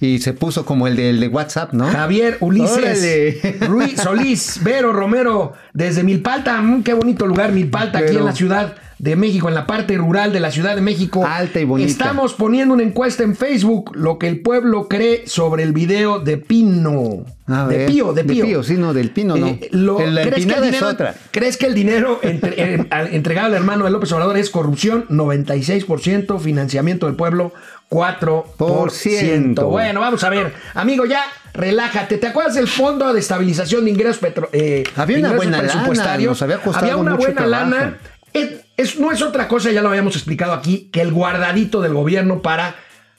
Y 0.00 0.18
se 0.20 0.32
puso 0.32 0.64
como 0.64 0.86
el 0.86 0.96
de, 0.96 1.10
el 1.10 1.20
de 1.20 1.28
WhatsApp, 1.28 1.72
¿no? 1.72 1.86
Javier 1.88 2.36
Ulises, 2.40 2.76
Órale. 2.76 3.56
Ruiz 3.66 4.00
Solís, 4.00 4.60
Vero 4.62 4.92
Romero, 4.92 5.54
desde 5.72 6.02
Milpalta, 6.04 6.60
mm, 6.60 6.82
qué 6.82 6.94
bonito 6.94 7.26
lugar 7.26 7.52
Milpalta, 7.52 7.98
aquí 7.98 8.16
en 8.16 8.24
la 8.24 8.32
Ciudad 8.32 8.76
de 9.02 9.16
México, 9.16 9.48
en 9.48 9.56
la 9.56 9.66
parte 9.66 9.96
rural 9.96 10.32
de 10.32 10.38
la 10.38 10.52
Ciudad 10.52 10.76
de 10.76 10.80
México. 10.80 11.26
Alta 11.26 11.58
y 11.58 11.64
bonita. 11.64 11.90
Estamos 11.90 12.34
poniendo 12.34 12.72
una 12.72 12.84
encuesta 12.84 13.24
en 13.24 13.34
Facebook, 13.34 13.90
lo 13.96 14.16
que 14.16 14.28
el 14.28 14.40
pueblo 14.42 14.86
cree 14.86 15.24
sobre 15.26 15.64
el 15.64 15.72
video 15.72 16.20
de 16.20 16.36
Pino. 16.38 17.24
A 17.48 17.66
de 17.66 17.78
ver, 17.78 17.86
Pío, 17.88 18.12
de 18.12 18.22
Pío. 18.22 18.62
sí, 18.62 18.74
no, 18.74 18.94
del 18.94 19.10
Pino, 19.10 19.36
no. 19.36 19.48
Eh, 19.48 19.68
lo- 19.72 19.98
El- 20.00 20.14
¿crees, 20.14 20.46
que 20.46 20.52
el 20.52 20.58
es 20.58 20.62
dinero, 20.62 20.86
otra. 20.88 21.14
¿Crees 21.32 21.56
que 21.56 21.66
el 21.66 21.74
dinero 21.74 22.20
entre- 22.22 22.54
eh, 22.74 22.86
entregado 23.10 23.48
al 23.48 23.54
hermano 23.54 23.86
de 23.86 23.90
López 23.90 24.12
Obrador 24.12 24.36
es 24.38 24.50
corrupción? 24.50 25.04
96%, 25.08 26.38
financiamiento 26.38 27.06
del 27.06 27.16
pueblo, 27.16 27.52
4%. 27.90 29.68
Bueno, 29.68 30.00
vamos 30.00 30.22
a 30.24 30.30
ver. 30.30 30.52
Amigo, 30.74 31.04
ya 31.06 31.22
relájate. 31.54 32.18
¿Te 32.18 32.28
acuerdas 32.28 32.54
del 32.54 32.68
Fondo 32.68 33.12
de 33.12 33.20
Estabilización 33.20 33.84
de 33.84 33.90
Ingresos 33.90 34.18
petro- 34.18 34.48
eh, 34.52 34.84
Había 34.96 35.18
una 35.18 35.32
buena 35.32 35.60
lana, 35.62 35.86
nos 35.88 36.42
había 36.42 36.58
costado 36.58 36.84
Había 36.86 36.96
una 36.96 37.10
mucho 37.12 37.24
buena 37.26 37.40
trabajo. 37.44 37.70
lana. 37.70 37.98
Es- 38.32 38.50
es- 38.76 38.98
no 38.98 39.12
es 39.12 39.22
otra 39.22 39.48
cosa, 39.48 39.70
ya 39.70 39.82
lo 39.82 39.88
habíamos 39.88 40.16
explicado 40.16 40.52
aquí, 40.52 40.88
que 40.92 41.00
el 41.00 41.12
guardadito 41.12 41.80
del 41.80 41.94
gobierno 41.94 42.42
para 42.42 42.74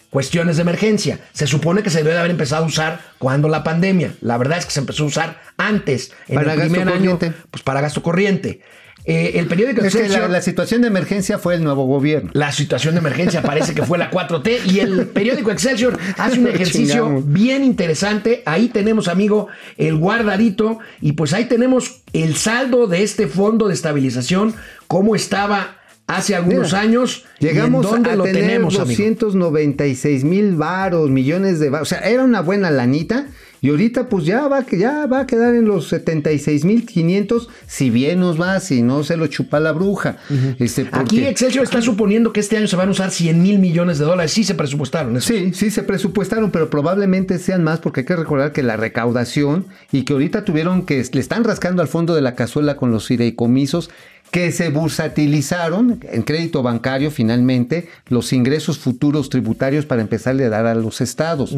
cuestiones 0.10 0.58
de 0.58 0.62
emergencia. 0.62 1.19
Se 1.34 1.47
supone 1.47 1.82
que 1.84 1.89
se 1.89 1.99
debe 1.99 2.12
de 2.12 2.19
haber 2.19 2.32
empezado 2.32 2.63
a 2.63 2.67
usar 2.67 3.02
cuando 3.17 3.47
la 3.49 3.63
pandemia. 3.63 4.13
La 4.21 4.38
verdad 4.38 4.60
es 4.60 4.65
que 4.65 4.71
se 4.71 4.80
empezó 4.80 5.04
a 5.04 5.08
usar 5.08 5.41
antes, 5.58 6.12
en 6.28 6.36
Para 6.36 6.54
el 6.54 6.60
primer 6.62 6.88
año, 6.88 7.12
pues 7.49 7.63
para 7.63 7.82
gasto 7.82 8.04
corriente. 8.04 8.62
Eh, 9.05 9.33
el 9.35 9.47
periódico 9.47 9.81
Es 9.83 9.93
que 9.93 9.99
la, 10.01 10.05
Excelsior- 10.07 10.29
la 10.29 10.41
situación 10.41 10.81
de 10.81 10.87
emergencia 10.87 11.37
fue 11.37 11.55
el 11.55 11.63
nuevo 11.63 11.85
gobierno. 11.85 12.29
la 12.33 12.51
situación 12.53 12.93
de 12.95 12.99
emergencia 13.01 13.41
parece 13.41 13.73
que 13.75 13.83
fue 13.83 13.97
la 13.97 14.09
4T 14.09 14.59
y 14.71 14.79
el 14.79 15.07
periódico 15.07 15.51
Excelsior 15.51 15.99
hace 16.17 16.39
un 16.39 16.47
ejercicio 16.55 17.03
Chingamos. 17.03 17.33
bien 17.33 17.63
interesante. 17.65 18.43
Ahí 18.45 18.69
tenemos, 18.69 19.09
amigo, 19.09 19.47
el 19.77 19.95
guardadito 19.97 20.79
y 21.01 21.13
pues 21.13 21.33
ahí 21.33 21.45
tenemos 21.45 22.01
el 22.13 22.35
saldo 22.37 22.87
de 22.87 23.03
este 23.03 23.27
fondo 23.27 23.67
de 23.67 23.73
estabilización, 23.73 24.53
cómo 24.87 25.15
estaba 25.15 25.79
hace 26.07 26.35
algunos 26.35 26.67
Mira, 26.67 26.79
años 26.81 27.25
Llegamos 27.39 27.83
dónde 27.89 28.11
a 28.11 28.15
lo 28.15 28.23
tener 28.23 28.41
tenemos, 28.43 28.75
amigo. 28.79 28.87
296 29.03 30.23
mil 30.23 30.55
varos, 30.55 31.09
millones 31.09 31.59
de 31.59 31.69
varos. 31.69 31.87
O 31.87 31.95
sea, 31.95 31.99
era 32.07 32.23
una 32.23 32.41
buena 32.41 32.71
lanita 32.71 33.27
Y 33.63 33.69
ahorita 33.69 34.10
pues 34.10 34.26
ya 34.26 34.45
va, 34.49 34.65
ya 34.69 35.06
va 35.08 35.21
a 35.21 35.26
quedar 35.26 35.56
en 35.56 35.63
los 35.65 35.91
76.500, 35.91 37.47
si 37.65 37.89
bien 37.89 38.19
nos 38.19 38.39
va, 38.39 38.60
si 38.60 38.82
no 38.82 39.04
se 39.06 39.15
lo 39.17 39.26
chupa 39.28 39.60
la 39.62 39.71
bruja. 39.71 40.17
este, 40.60 40.84
porque- 40.86 40.99
Aquí 40.99 41.23
Excelsior 41.26 41.63
está 41.63 41.82
suponiendo 41.82 42.34
que 42.34 42.41
este 42.41 42.58
año 42.58 42.67
se 42.67 42.76
van 42.76 42.89
a 42.89 42.91
usar 42.91 43.10
100 43.12 43.41
mil 43.41 43.60
millones 43.60 43.99
de 43.99 44.06
dólares. 44.06 44.32
Sí 44.34 44.43
se 44.43 44.54
presupuestaron. 44.56 45.15
eso. 45.15 45.28
Sí, 45.34 45.54
sí 45.54 45.71
se 45.71 45.82
presupuestaron, 45.84 46.52
pero 46.52 46.69
probablemente 46.69 47.39
sean 47.39 47.63
más 47.63 47.80
porque 47.80 48.02
hay 48.02 48.06
que 48.06 48.15
recordar 48.17 48.52
que 48.52 48.63
la 48.63 48.76
recaudación 48.76 49.65
y 49.93 50.04
que 50.04 50.12
ahorita 50.13 50.43
tuvieron 50.43 50.86
que 50.86 51.02
le 51.12 51.19
están 51.21 51.45
rascando 51.45 51.82
al 51.82 51.88
fondo 51.88 52.15
de 52.15 52.21
la 52.21 52.36
cazuela 52.36 52.76
con 52.76 52.91
los 52.91 53.08
fideicomisos 53.08 53.89
que 54.33 54.51
se 54.51 54.69
bursatilizaron 54.69 55.99
en 56.11 56.23
crédito 56.23 56.63
bancario 56.63 57.11
finalmente 57.11 57.87
los 58.07 58.33
ingresos 58.33 58.79
futuros 58.79 59.29
tributarios 59.29 59.85
para 59.85 60.01
empezarle 60.01 60.45
a 60.45 60.49
dar 60.49 60.65
a 60.65 60.73
los 60.75 61.01
estados. 61.01 61.55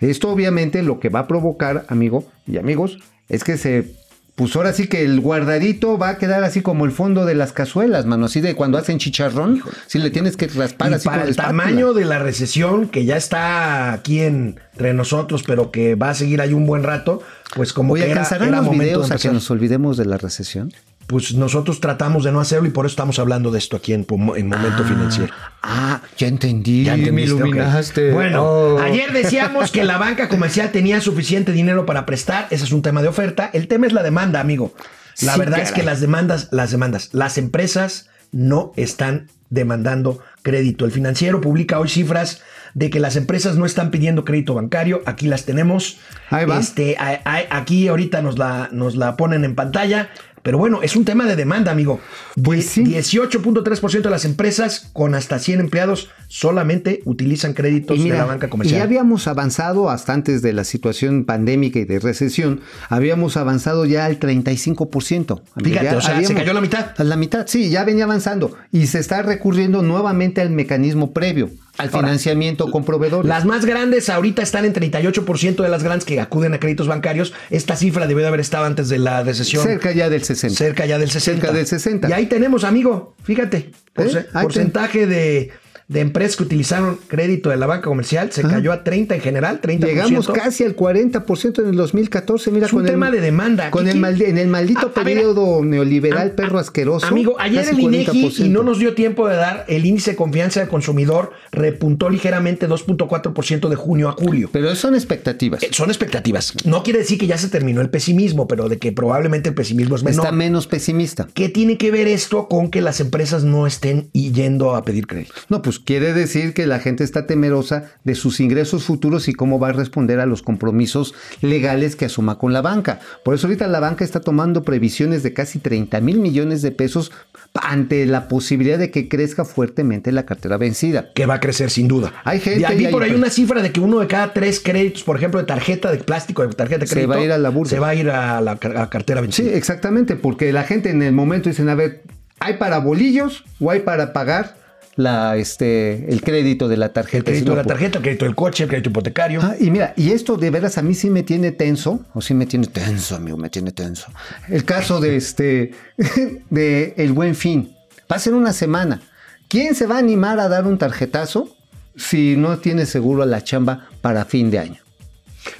Esto 0.00 0.28
obviamente 0.28 0.82
lo 0.82 0.98
que 0.98 1.08
va 1.10 1.20
a 1.20 1.26
provocar, 1.28 1.84
amigo 1.88 2.26
y 2.46 2.58
amigos, 2.58 2.98
es 3.28 3.44
que 3.44 3.56
se 3.56 3.94
pues 4.34 4.54
ahora 4.54 4.72
sí 4.72 4.86
que 4.86 5.02
el 5.04 5.18
guardadito 5.20 5.98
va 5.98 6.10
a 6.10 6.18
quedar 6.18 6.44
así 6.44 6.60
como 6.60 6.84
el 6.84 6.92
fondo 6.92 7.24
de 7.24 7.34
las 7.34 7.52
cazuelas, 7.52 8.06
mano, 8.06 8.26
así 8.26 8.40
de 8.40 8.54
cuando 8.54 8.78
hacen 8.78 8.98
chicharrón, 8.98 9.62
si 9.88 9.98
le 9.98 10.10
tienes 10.10 10.36
que 10.36 10.46
raspar 10.46 10.92
Y 10.92 10.94
así 10.94 11.06
para 11.06 11.18
con 11.18 11.24
el 11.26 11.30
espátula. 11.32 11.64
tamaño 11.64 11.92
de 11.92 12.04
la 12.04 12.20
recesión 12.20 12.88
que 12.88 13.04
ya 13.04 13.16
está 13.16 13.92
aquí 13.92 14.20
en- 14.20 14.60
entre 14.74 14.94
nosotros, 14.94 15.42
pero 15.44 15.72
que 15.72 15.96
va 15.96 16.10
a 16.10 16.14
seguir 16.14 16.40
ahí 16.40 16.52
un 16.52 16.66
buen 16.66 16.84
rato, 16.84 17.20
pues 17.56 17.72
como 17.72 17.94
Oye, 17.94 18.04
que 18.04 18.10
era, 18.12 18.20
¿alcanzarán 18.20 18.48
era 18.48 18.56
los 18.58 18.66
momento 18.66 18.82
de 18.84 18.90
videos 18.90 19.10
a 19.10 19.16
que 19.18 19.28
nos 19.32 19.50
olvidemos 19.50 19.96
de 19.96 20.04
la 20.04 20.18
recesión? 20.18 20.72
Pues 21.08 21.32
nosotros 21.34 21.80
tratamos 21.80 22.22
de 22.22 22.32
no 22.32 22.38
hacerlo 22.40 22.68
y 22.68 22.70
por 22.70 22.84
eso 22.84 22.92
estamos 22.92 23.18
hablando 23.18 23.50
de 23.50 23.58
esto 23.58 23.78
aquí 23.78 23.94
en, 23.94 24.06
Momento 24.08 24.84
Financiero. 24.84 25.32
Ah, 25.62 26.02
ya 26.18 26.28
entendí. 26.28 26.84
Ya 26.84 26.96
me 26.98 27.22
iluminaste. 27.22 28.12
Bueno, 28.12 28.44
Oh. 28.44 28.78
ayer 28.78 29.10
decíamos 29.12 29.72
que 29.72 29.84
la 29.84 29.96
banca 29.96 30.28
comercial 30.28 30.70
tenía 30.70 31.00
suficiente 31.00 31.52
dinero 31.52 31.86
para 31.86 32.04
prestar. 32.04 32.46
Ese 32.50 32.64
es 32.64 32.72
un 32.72 32.82
tema 32.82 33.00
de 33.02 33.08
oferta. 33.08 33.48
El 33.52 33.68
tema 33.68 33.86
es 33.86 33.94
la 33.94 34.02
demanda, 34.02 34.38
amigo. 34.38 34.74
La 35.22 35.32
Sí, 35.32 35.38
verdad 35.40 35.60
es 35.60 35.72
que 35.72 35.82
las 35.82 36.00
demandas, 36.00 36.48
las 36.52 36.70
demandas, 36.70 37.08
las 37.12 37.38
empresas 37.38 38.08
no 38.30 38.72
están 38.76 39.28
demandando 39.48 40.18
crédito. 40.42 40.84
El 40.84 40.92
financiero 40.92 41.40
publica 41.40 41.78
hoy 41.80 41.88
cifras 41.88 42.42
de 42.74 42.90
que 42.90 43.00
las 43.00 43.16
empresas 43.16 43.56
no 43.56 43.64
están 43.64 43.90
pidiendo 43.90 44.26
crédito 44.26 44.52
bancario. 44.52 45.00
Aquí 45.06 45.26
las 45.26 45.46
tenemos. 45.46 45.96
Ahí 46.28 46.44
va. 46.44 46.58
Este, 46.60 46.96
a- 46.98 47.22
a- 47.24 47.56
aquí 47.56 47.88
ahorita 47.88 48.20
nos 48.20 48.36
la, 48.38 48.68
nos 48.72 48.94
la 48.94 49.16
ponen 49.16 49.44
en 49.44 49.54
pantalla. 49.54 50.10
Pero 50.48 50.56
bueno, 50.56 50.80
es 50.82 50.96
un 50.96 51.04
tema 51.04 51.26
de 51.26 51.36
demanda, 51.36 51.70
amigo. 51.70 52.00
Pues 52.42 52.64
sí. 52.64 52.82
18.3% 52.82 54.00
de 54.00 54.08
las 54.08 54.24
empresas 54.24 54.88
con 54.94 55.14
hasta 55.14 55.38
100 55.38 55.60
empleados 55.60 56.08
solamente 56.28 57.02
utilizan 57.04 57.52
créditos 57.52 57.98
mira, 57.98 58.14
de 58.14 58.20
la 58.22 58.24
banca 58.24 58.48
comercial. 58.48 58.78
ya 58.78 58.84
habíamos 58.84 59.28
avanzado 59.28 59.90
hasta 59.90 60.14
antes 60.14 60.40
de 60.40 60.54
la 60.54 60.64
situación 60.64 61.26
pandémica 61.26 61.80
y 61.80 61.84
de 61.84 61.98
recesión, 61.98 62.62
habíamos 62.88 63.36
avanzado 63.36 63.84
ya 63.84 64.06
al 64.06 64.18
35%. 64.18 65.42
Fíjate, 65.62 65.84
Ya 65.84 65.96
o 65.98 66.00
sea, 66.00 66.12
se 66.12 66.16
habíamos- 66.16 66.38
cayó 66.40 66.52
la 66.54 66.60
mitad. 66.62 66.92
A 66.96 67.04
la 67.04 67.16
mitad, 67.16 67.46
sí, 67.46 67.68
ya 67.68 67.84
venía 67.84 68.04
avanzando. 68.04 68.56
Y 68.72 68.86
se 68.86 69.00
está 69.00 69.20
recurriendo 69.20 69.82
nuevamente 69.82 70.40
al 70.40 70.48
mecanismo 70.48 71.12
previo, 71.12 71.50
al 71.78 71.88
Ahora, 71.88 72.08
financiamiento 72.08 72.70
con 72.70 72.84
proveedores. 72.84 73.28
Las 73.28 73.44
más 73.44 73.64
grandes 73.64 74.08
ahorita 74.08 74.42
están 74.42 74.64
en 74.64 74.74
38% 74.74 75.62
de 75.62 75.68
las 75.68 75.82
grandes 75.82 76.04
que 76.04 76.20
acuden 76.20 76.54
a 76.54 76.60
créditos 76.60 76.88
bancarios. 76.88 77.32
Esta 77.50 77.76
cifra 77.76 78.06
debió 78.06 78.22
de 78.22 78.28
haber 78.28 78.40
estado 78.40 78.64
antes 78.64 78.88
de 78.88 78.98
la 78.98 79.22
recesión. 79.22 79.62
Cerca 79.62 79.92
ya 79.92 80.10
del 80.10 80.24
60. 80.24 80.56
Cerca 80.56 80.86
ya 80.86 80.98
del 80.98 81.10
60. 81.10 81.40
Cerca 81.40 81.56
del 81.56 81.66
60. 81.66 82.08
Y 82.08 82.12
ahí 82.12 82.26
tenemos, 82.26 82.64
amigo, 82.64 83.14
fíjate, 83.22 83.70
¿Eh? 83.96 84.26
Porcentaje 84.32 85.06
de, 85.06 85.50
de 85.88 86.00
empresas 86.00 86.36
que 86.36 86.42
utilizaron 86.42 86.98
crédito 87.08 87.48
de 87.48 87.56
la 87.56 87.66
banca 87.66 87.88
comercial 87.88 88.30
se 88.30 88.42
cayó 88.42 88.72
a 88.72 88.84
30 88.84 89.14
en 89.14 89.20
general, 89.22 89.60
30%. 89.62 89.86
Llegamos 89.86 90.28
casi 90.28 90.62
al 90.64 90.76
40% 90.76 91.62
en 91.62 91.68
el 91.70 91.76
2014. 91.76 92.50
Mira, 92.50 92.66
Es 92.66 92.72
un 92.74 92.80
con 92.80 92.86
el- 92.86 92.92
tema 92.92 93.10
de 93.10 93.20
demanda. 93.22 93.70
Con 93.70 93.84
¿Qué- 93.86 93.92
el 93.92 93.98
maldi- 93.98 94.26
en 94.26 94.36
el 94.36 94.48
maldito 94.48 94.80
A- 94.94 95.00
a 95.00 95.02
ver, 95.02 95.16
periodo 95.16 95.64
neoliberal 95.64 96.28
a- 96.28 96.36
perro 96.36 96.58
asqueroso. 96.58 97.06
Amigo, 97.06 97.36
ayer 97.38 97.66
el 97.70 97.80
INEGI, 97.80 98.04
40%. 98.04 98.44
y 98.44 98.48
no 98.50 98.62
nos 98.62 98.78
dio 98.78 98.94
tiempo 98.94 99.26
de 99.28 99.36
dar, 99.36 99.64
el 99.68 99.86
índice 99.86 100.10
de 100.10 100.16
confianza 100.18 100.60
del 100.60 100.68
consumidor 100.68 101.32
repuntó 101.52 102.10
ligeramente 102.10 102.66
2.4% 102.68 103.68
de 103.70 103.76
junio 103.76 104.10
a 104.10 104.12
julio. 104.12 104.50
Pero 104.52 104.74
son 104.76 104.94
expectativas. 104.94 105.62
Eh, 105.62 105.68
Son 105.72 105.88
expectativas. 105.88 106.52
No 106.64 106.82
quiere 106.82 106.98
decir 107.00 107.18
que 107.18 107.26
ya 107.26 107.38
se 107.38 107.48
terminó 107.48 107.80
el 107.80 107.88
pesimismo, 107.88 108.46
pero 108.46 108.68
de 108.68 108.78
que 108.78 108.92
probablemente 108.92 109.48
el 109.48 109.54
pesimismo 109.54 109.96
es 109.96 110.02
menor. 110.04 110.24
Está 110.26 110.32
menos 110.36 110.66
pesimista. 110.66 111.28
¿Qué 111.32 111.48
tiene 111.48 111.78
que 111.78 111.90
ver 111.90 112.08
esto 112.08 112.46
con 112.48 112.70
que 112.70 112.82
las 112.82 113.00
empresas 113.00 113.44
no 113.44 113.66
estén 113.66 114.10
yendo 114.12 114.74
a 114.74 114.82
pedir 114.84 115.06
crédito? 115.06 115.32
No, 115.48 115.62
pues 115.62 115.77
quiere 115.78 116.12
decir 116.12 116.54
que 116.54 116.66
la 116.66 116.78
gente 116.80 117.04
está 117.04 117.26
temerosa 117.26 117.84
de 118.04 118.14
sus 118.14 118.40
ingresos 118.40 118.84
futuros 118.84 119.28
y 119.28 119.32
cómo 119.32 119.58
va 119.58 119.68
a 119.68 119.72
responder 119.72 120.20
a 120.20 120.26
los 120.26 120.42
compromisos 120.42 121.14
legales 121.40 121.96
que 121.96 122.06
asuma 122.06 122.38
con 122.38 122.52
la 122.52 122.62
banca. 122.62 123.00
Por 123.24 123.34
eso 123.34 123.46
ahorita 123.46 123.66
la 123.68 123.80
banca 123.80 124.04
está 124.04 124.20
tomando 124.20 124.62
previsiones 124.62 125.22
de 125.22 125.32
casi 125.32 125.58
30 125.58 126.00
mil 126.00 126.18
millones 126.18 126.62
de 126.62 126.70
pesos 126.72 127.12
ante 127.54 128.04
la 128.06 128.28
posibilidad 128.28 128.78
de 128.78 128.90
que 128.90 129.08
crezca 129.08 129.44
fuertemente 129.44 130.12
la 130.12 130.26
cartera 130.26 130.56
vencida. 130.56 131.12
Que 131.14 131.26
va 131.26 131.34
a 131.34 131.40
crecer 131.40 131.70
sin 131.70 131.88
duda. 131.88 132.12
Hay 132.24 132.40
gente 132.40 132.60
Y 132.60 132.64
ahí 132.64 132.82
y 132.82 132.86
hay 132.86 132.92
por 132.92 133.02
ahí 133.02 133.12
una 133.12 133.30
cifra 133.30 133.62
de 133.62 133.72
que 133.72 133.80
uno 133.80 134.00
de 134.00 134.06
cada 134.06 134.32
tres 134.32 134.60
créditos, 134.60 135.02
por 135.02 135.16
ejemplo, 135.16 135.40
de 135.40 135.46
tarjeta 135.46 135.90
de 135.90 135.98
plástico, 135.98 136.46
de 136.46 136.52
tarjeta 136.54 136.80
de 136.80 136.86
Se 136.86 136.94
crédito, 136.94 137.10
va 137.12 137.16
a 137.20 137.24
ir 137.24 137.32
a 137.32 137.38
la 137.38 137.48
bursa. 137.50 137.74
Se 137.76 137.80
va 137.80 137.88
a 137.88 137.94
ir 137.94 138.10
a 138.10 138.40
la, 138.40 138.52
a 138.52 138.90
cartera 138.90 139.20
Sí, 139.20 139.26
vencida. 139.26 139.52
exactamente, 139.56 140.16
porque 140.16 140.52
la 140.52 140.64
gente 140.64 140.90
en 140.90 141.02
el 141.02 141.12
momento 141.12 141.48
dicen, 141.48 141.68
a 141.68 141.74
ver, 141.74 142.02
¿hay 142.38 142.54
para 142.58 142.78
bolillos 142.78 143.44
o 143.60 143.70
hay 143.70 143.80
para 143.80 144.12
pagar 144.12 144.56
la, 144.98 145.36
este, 145.36 146.10
el 146.12 146.22
crédito 146.22 146.66
de 146.66 146.76
la 146.76 146.92
tarjeta? 146.92 147.18
el 147.18 147.24
crédito 147.24 147.52
de 147.52 147.56
la 147.58 147.64
tarjeta, 147.64 147.98
el 147.98 148.02
crédito 148.02 148.24
del 148.24 148.34
coche, 148.34 148.64
el 148.64 148.68
crédito 148.68 148.90
hipotecario. 148.90 149.40
Ah, 149.40 149.54
y 149.58 149.70
mira, 149.70 149.94
y 149.96 150.10
esto 150.10 150.36
de 150.36 150.50
veras 150.50 150.76
a 150.76 150.82
mí 150.82 150.92
sí 150.92 151.08
me 151.08 151.22
tiene 151.22 151.52
tenso, 151.52 152.04
o 152.14 152.20
sí 152.20 152.34
me 152.34 152.46
tiene 152.46 152.66
tenso, 152.66 153.14
amigo, 153.14 153.36
me 153.36 153.48
tiene 153.48 153.70
tenso. 153.70 154.08
El 154.48 154.64
caso 154.64 155.00
de 155.00 155.16
este, 155.16 155.70
de 156.50 156.94
el 156.96 157.12
buen 157.12 157.36
fin. 157.36 157.76
Va 158.10 158.16
a 158.16 158.18
ser 158.18 158.34
una 158.34 158.52
semana. 158.52 159.00
¿Quién 159.46 159.76
se 159.76 159.86
va 159.86 159.94
a 159.94 159.98
animar 159.98 160.40
a 160.40 160.48
dar 160.48 160.66
un 160.66 160.78
tarjetazo 160.78 161.56
si 161.96 162.36
no 162.36 162.58
tiene 162.58 162.84
seguro 162.84 163.24
la 163.24 163.44
chamba 163.44 163.88
para 164.00 164.24
fin 164.24 164.50
de 164.50 164.58
año? 164.58 164.82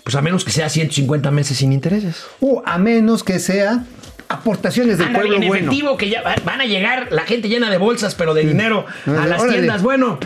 Pues 0.03 0.16
a 0.16 0.20
menos 0.20 0.44
que 0.44 0.51
sea 0.51 0.68
150 0.68 1.31
meses 1.31 1.59
sin 1.59 1.72
intereses. 1.72 2.24
O 2.40 2.61
a 2.66 2.77
menos 2.77 3.22
que 3.22 3.38
sea 3.38 3.85
aportaciones 4.28 4.98
del 4.98 5.12
pueblo 5.12 5.37
en 5.37 5.46
bueno. 5.48 5.66
efectivo, 5.70 5.96
que 5.96 6.09
ya 6.11 6.22
va- 6.22 6.37
van 6.44 6.61
a 6.61 6.64
llegar 6.64 7.09
la 7.11 7.22
gente 7.22 7.48
llena 7.48 7.70
de 7.70 7.78
bolsas, 7.78 8.14
pero 8.14 8.35
de 8.35 8.44
dinero 8.44 8.85
a 9.07 9.26
las 9.26 9.40
órale. 9.42 9.59
tiendas. 9.59 9.83
Bueno, 9.83 10.18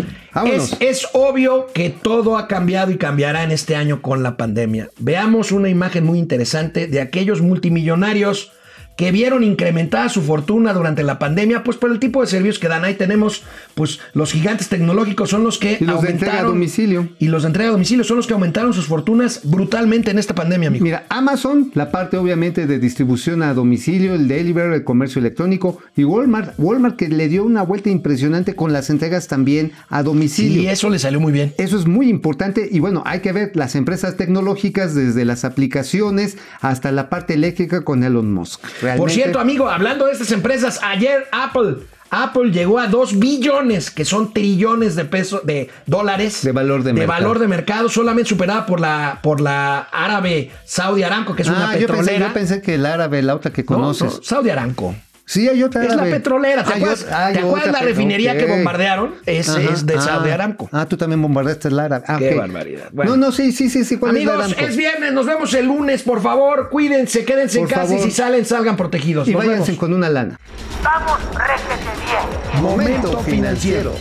es 0.81 1.09
obvio 1.13 1.67
que 1.73 1.91
todo 1.91 2.37
ha 2.39 2.49
cambiado 2.49 2.91
y 2.91 2.97
cambiará 2.97 3.43
en 3.45 3.51
este 3.51 3.77
año 3.77 4.03
con 4.03 4.23
la 4.23 4.37
pandemia. 4.37 4.89
Veamos 4.99 5.53
una 5.53 5.69
imagen 5.69 6.05
muy 6.05 6.19
interesante 6.19 6.87
de 6.87 7.01
aquellos 7.01 7.43
multimillonarios 7.43 8.53
que 8.97 9.13
vieron 9.13 9.43
incrementada 9.43 10.09
su 10.09 10.23
fortuna 10.23 10.73
durante 10.73 11.03
la 11.03 11.19
pandemia, 11.19 11.65
pues 11.65 11.77
por 11.77 11.91
el 11.91 11.99
tipo 11.99 12.21
de 12.21 12.27
servicios 12.27 12.59
que 12.59 12.69
dan. 12.69 12.85
Ahí 12.85 12.95
tenemos, 12.95 13.43
pues 13.75 14.01
los 14.15 14.33
gigantes 14.33 14.69
tecnológicos 14.69 15.31
son 15.31 15.45
los 15.45 15.59
que 15.59 15.79
Y 15.81 15.85
los 15.85 16.03
de 16.03 16.11
entrega 16.11 16.41
a 16.41 16.45
domicilio. 16.45 17.09
Y 17.19 17.29
los 17.29 17.43
de 17.43 17.49
entrega 17.49 17.71
a 17.71 17.73
domicilio 17.73 18.05
son 18.05 18.17
los 18.17 18.27
que 18.27 18.35
aumentaron 18.35 18.73
sus 18.75 18.87
fortunas 18.87 19.41
brutalmente 19.45 20.11
en 20.11 20.19
esta 20.19 20.35
pandemia, 20.35 20.69
amigo. 20.69 20.85
Mira, 20.85 21.07
Amazon, 21.09 21.71
la 21.75 21.91
parte 21.91 22.17
obviamente 22.17 22.67
de 22.67 22.79
distribución 22.79 23.43
a 23.43 23.55
domicilio, 23.55 24.15
el 24.15 24.29
delivery, 24.29 24.75
el 24.75 24.85
comercio 24.85 25.21
electrónico, 25.21 25.79
y 25.97 26.05
Walmart, 26.05 26.55
Walmart 26.59 26.97
que 26.97 27.09
le 27.09 27.29
dio 27.29 27.45
una 27.45 27.63
vuelta 27.63 27.91
impresionante 27.91 28.55
con 28.55 28.73
las 28.73 28.91
entregas 28.91 29.29
también 29.29 29.73
a 29.89 30.03
domicilio. 30.03 30.63
Sí, 30.63 30.69
eso 30.69 30.91
le 30.91 30.99
salió 30.99 31.21
muy 31.21 31.33
bien. 31.33 31.55
Eso 31.59 31.79
es 31.79 31.87
muy 31.87 32.09
importante 32.09 32.69
y 32.71 32.81
bueno, 32.81 33.03
hay 33.07 33.21
que 33.21 33.33
ver 33.33 33.53
las 33.55 33.75
empresas 33.75 34.17
tecnológicas 34.17 34.95
desde 34.95 35.25
las 35.25 35.45
aplicaciones 35.45 36.37
hasta 36.61 36.93
la 36.93 37.09
parte 37.09 37.35
eléctrica 37.35 37.83
con 37.83 38.05
Elon 38.05 38.33
Musk. 38.33 38.61
Por 38.97 39.11
cierto, 39.11 39.39
amigo, 39.39 39.69
hablando 39.69 40.07
de 40.07 40.13
estas 40.13 40.33
empresas, 40.33 40.81
ayer 40.83 41.27
Apple, 41.33 41.77
Apple 42.11 42.51
llegó 42.51 42.79
a 42.79 42.89
2 42.89 43.19
billones, 43.19 43.91
que 43.91 44.05
son 44.05 44.33
trillones 44.35 44.97
de 44.97 45.05
pesos, 45.07 45.47
de 45.47 45.71
dólares. 45.87 46.43
De 46.43 46.53
valor 46.53 46.83
de 46.83 46.93
mercado. 46.93 47.21
valor 47.21 47.39
de 47.39 47.49
mercado, 47.49 47.89
solamente 47.89 48.29
superada 48.29 48.67
por 48.67 48.81
la, 48.81 49.21
por 49.23 49.41
la 49.41 49.79
árabe 49.93 50.51
Saudi 50.67 51.03
Aramco, 51.05 51.35
que 51.35 51.43
es 51.43 51.49
una 51.49 51.71
Ah, 51.71 51.77
yo 51.79 51.87
pensé, 51.87 52.03
petrolera. 52.03 52.29
yo 52.29 52.35
pensé 52.35 52.61
que 52.61 52.75
el 52.75 52.85
árabe, 52.85 53.23
la 53.23 53.35
otra 53.35 53.51
que 53.53 53.63
No, 53.63 53.67
conoces. 53.67 54.15
no, 54.17 54.23
Saudi 54.23 54.51
Aramco. 54.51 54.95
Sí, 55.33 55.49
hay 55.49 55.63
otra 55.63 55.83
Es 55.85 55.95
la 55.97 56.03
petrolera. 56.05 56.63
¿Te 56.63 56.75
acuerdas, 56.75 57.07
¿te 57.33 57.39
acuerdas 57.39 57.73
la 57.73 57.81
refinería 57.81 58.37
que 58.37 58.45
bombardearon? 58.45 59.15
Ese 59.25 59.51
Ajá. 59.51 59.73
es 59.73 59.87
de 59.87 59.99
Saudi 59.99 60.29
Ah, 60.31 60.35
Aramco. 60.35 60.69
Ah, 60.73 60.85
tú 60.87 60.99
también 60.99 61.23
bombardeaste 61.23 61.69
el 61.69 61.79
árabe. 61.81 62.05
Ah, 62.07 62.19
Qué 62.19 62.35
barbaridad. 62.35 62.89
Bueno. 62.93 63.13
No, 63.13 63.17
no, 63.29 63.33
sí, 63.33 63.51
sí, 63.53 63.71
sí, 63.71 63.83
sí. 63.85 63.97
¿cuál 63.97 64.17
es 64.19 64.25
la 64.27 64.33
Amigos, 64.35 64.53
Aramco? 64.53 64.71
es 64.71 64.77
viernes, 64.77 65.13
nos 65.15 65.25
vemos 65.25 65.55
el 65.55 65.67
lunes, 65.67 66.03
por 66.03 66.21
favor, 66.21 66.69
cuídense, 66.71 67.25
quédense 67.25 67.61
Por 67.61 67.69
en 67.69 67.75
casa 67.75 67.95
y 67.95 68.01
si 68.01 68.11
salen, 68.11 68.45
salgan 68.45 68.77
protegidos. 68.77 69.27
Y 69.27 69.33
Nos 69.33 69.39
váyanse 69.43 69.71
vemos. 69.73 69.79
con 69.81 69.95
una 69.95 70.11
lana. 70.11 70.39
Vamos, 70.85 71.19
réjete 71.35 71.91
bien. 72.05 72.63
Momento 72.63 73.19
financiero. 73.21 73.95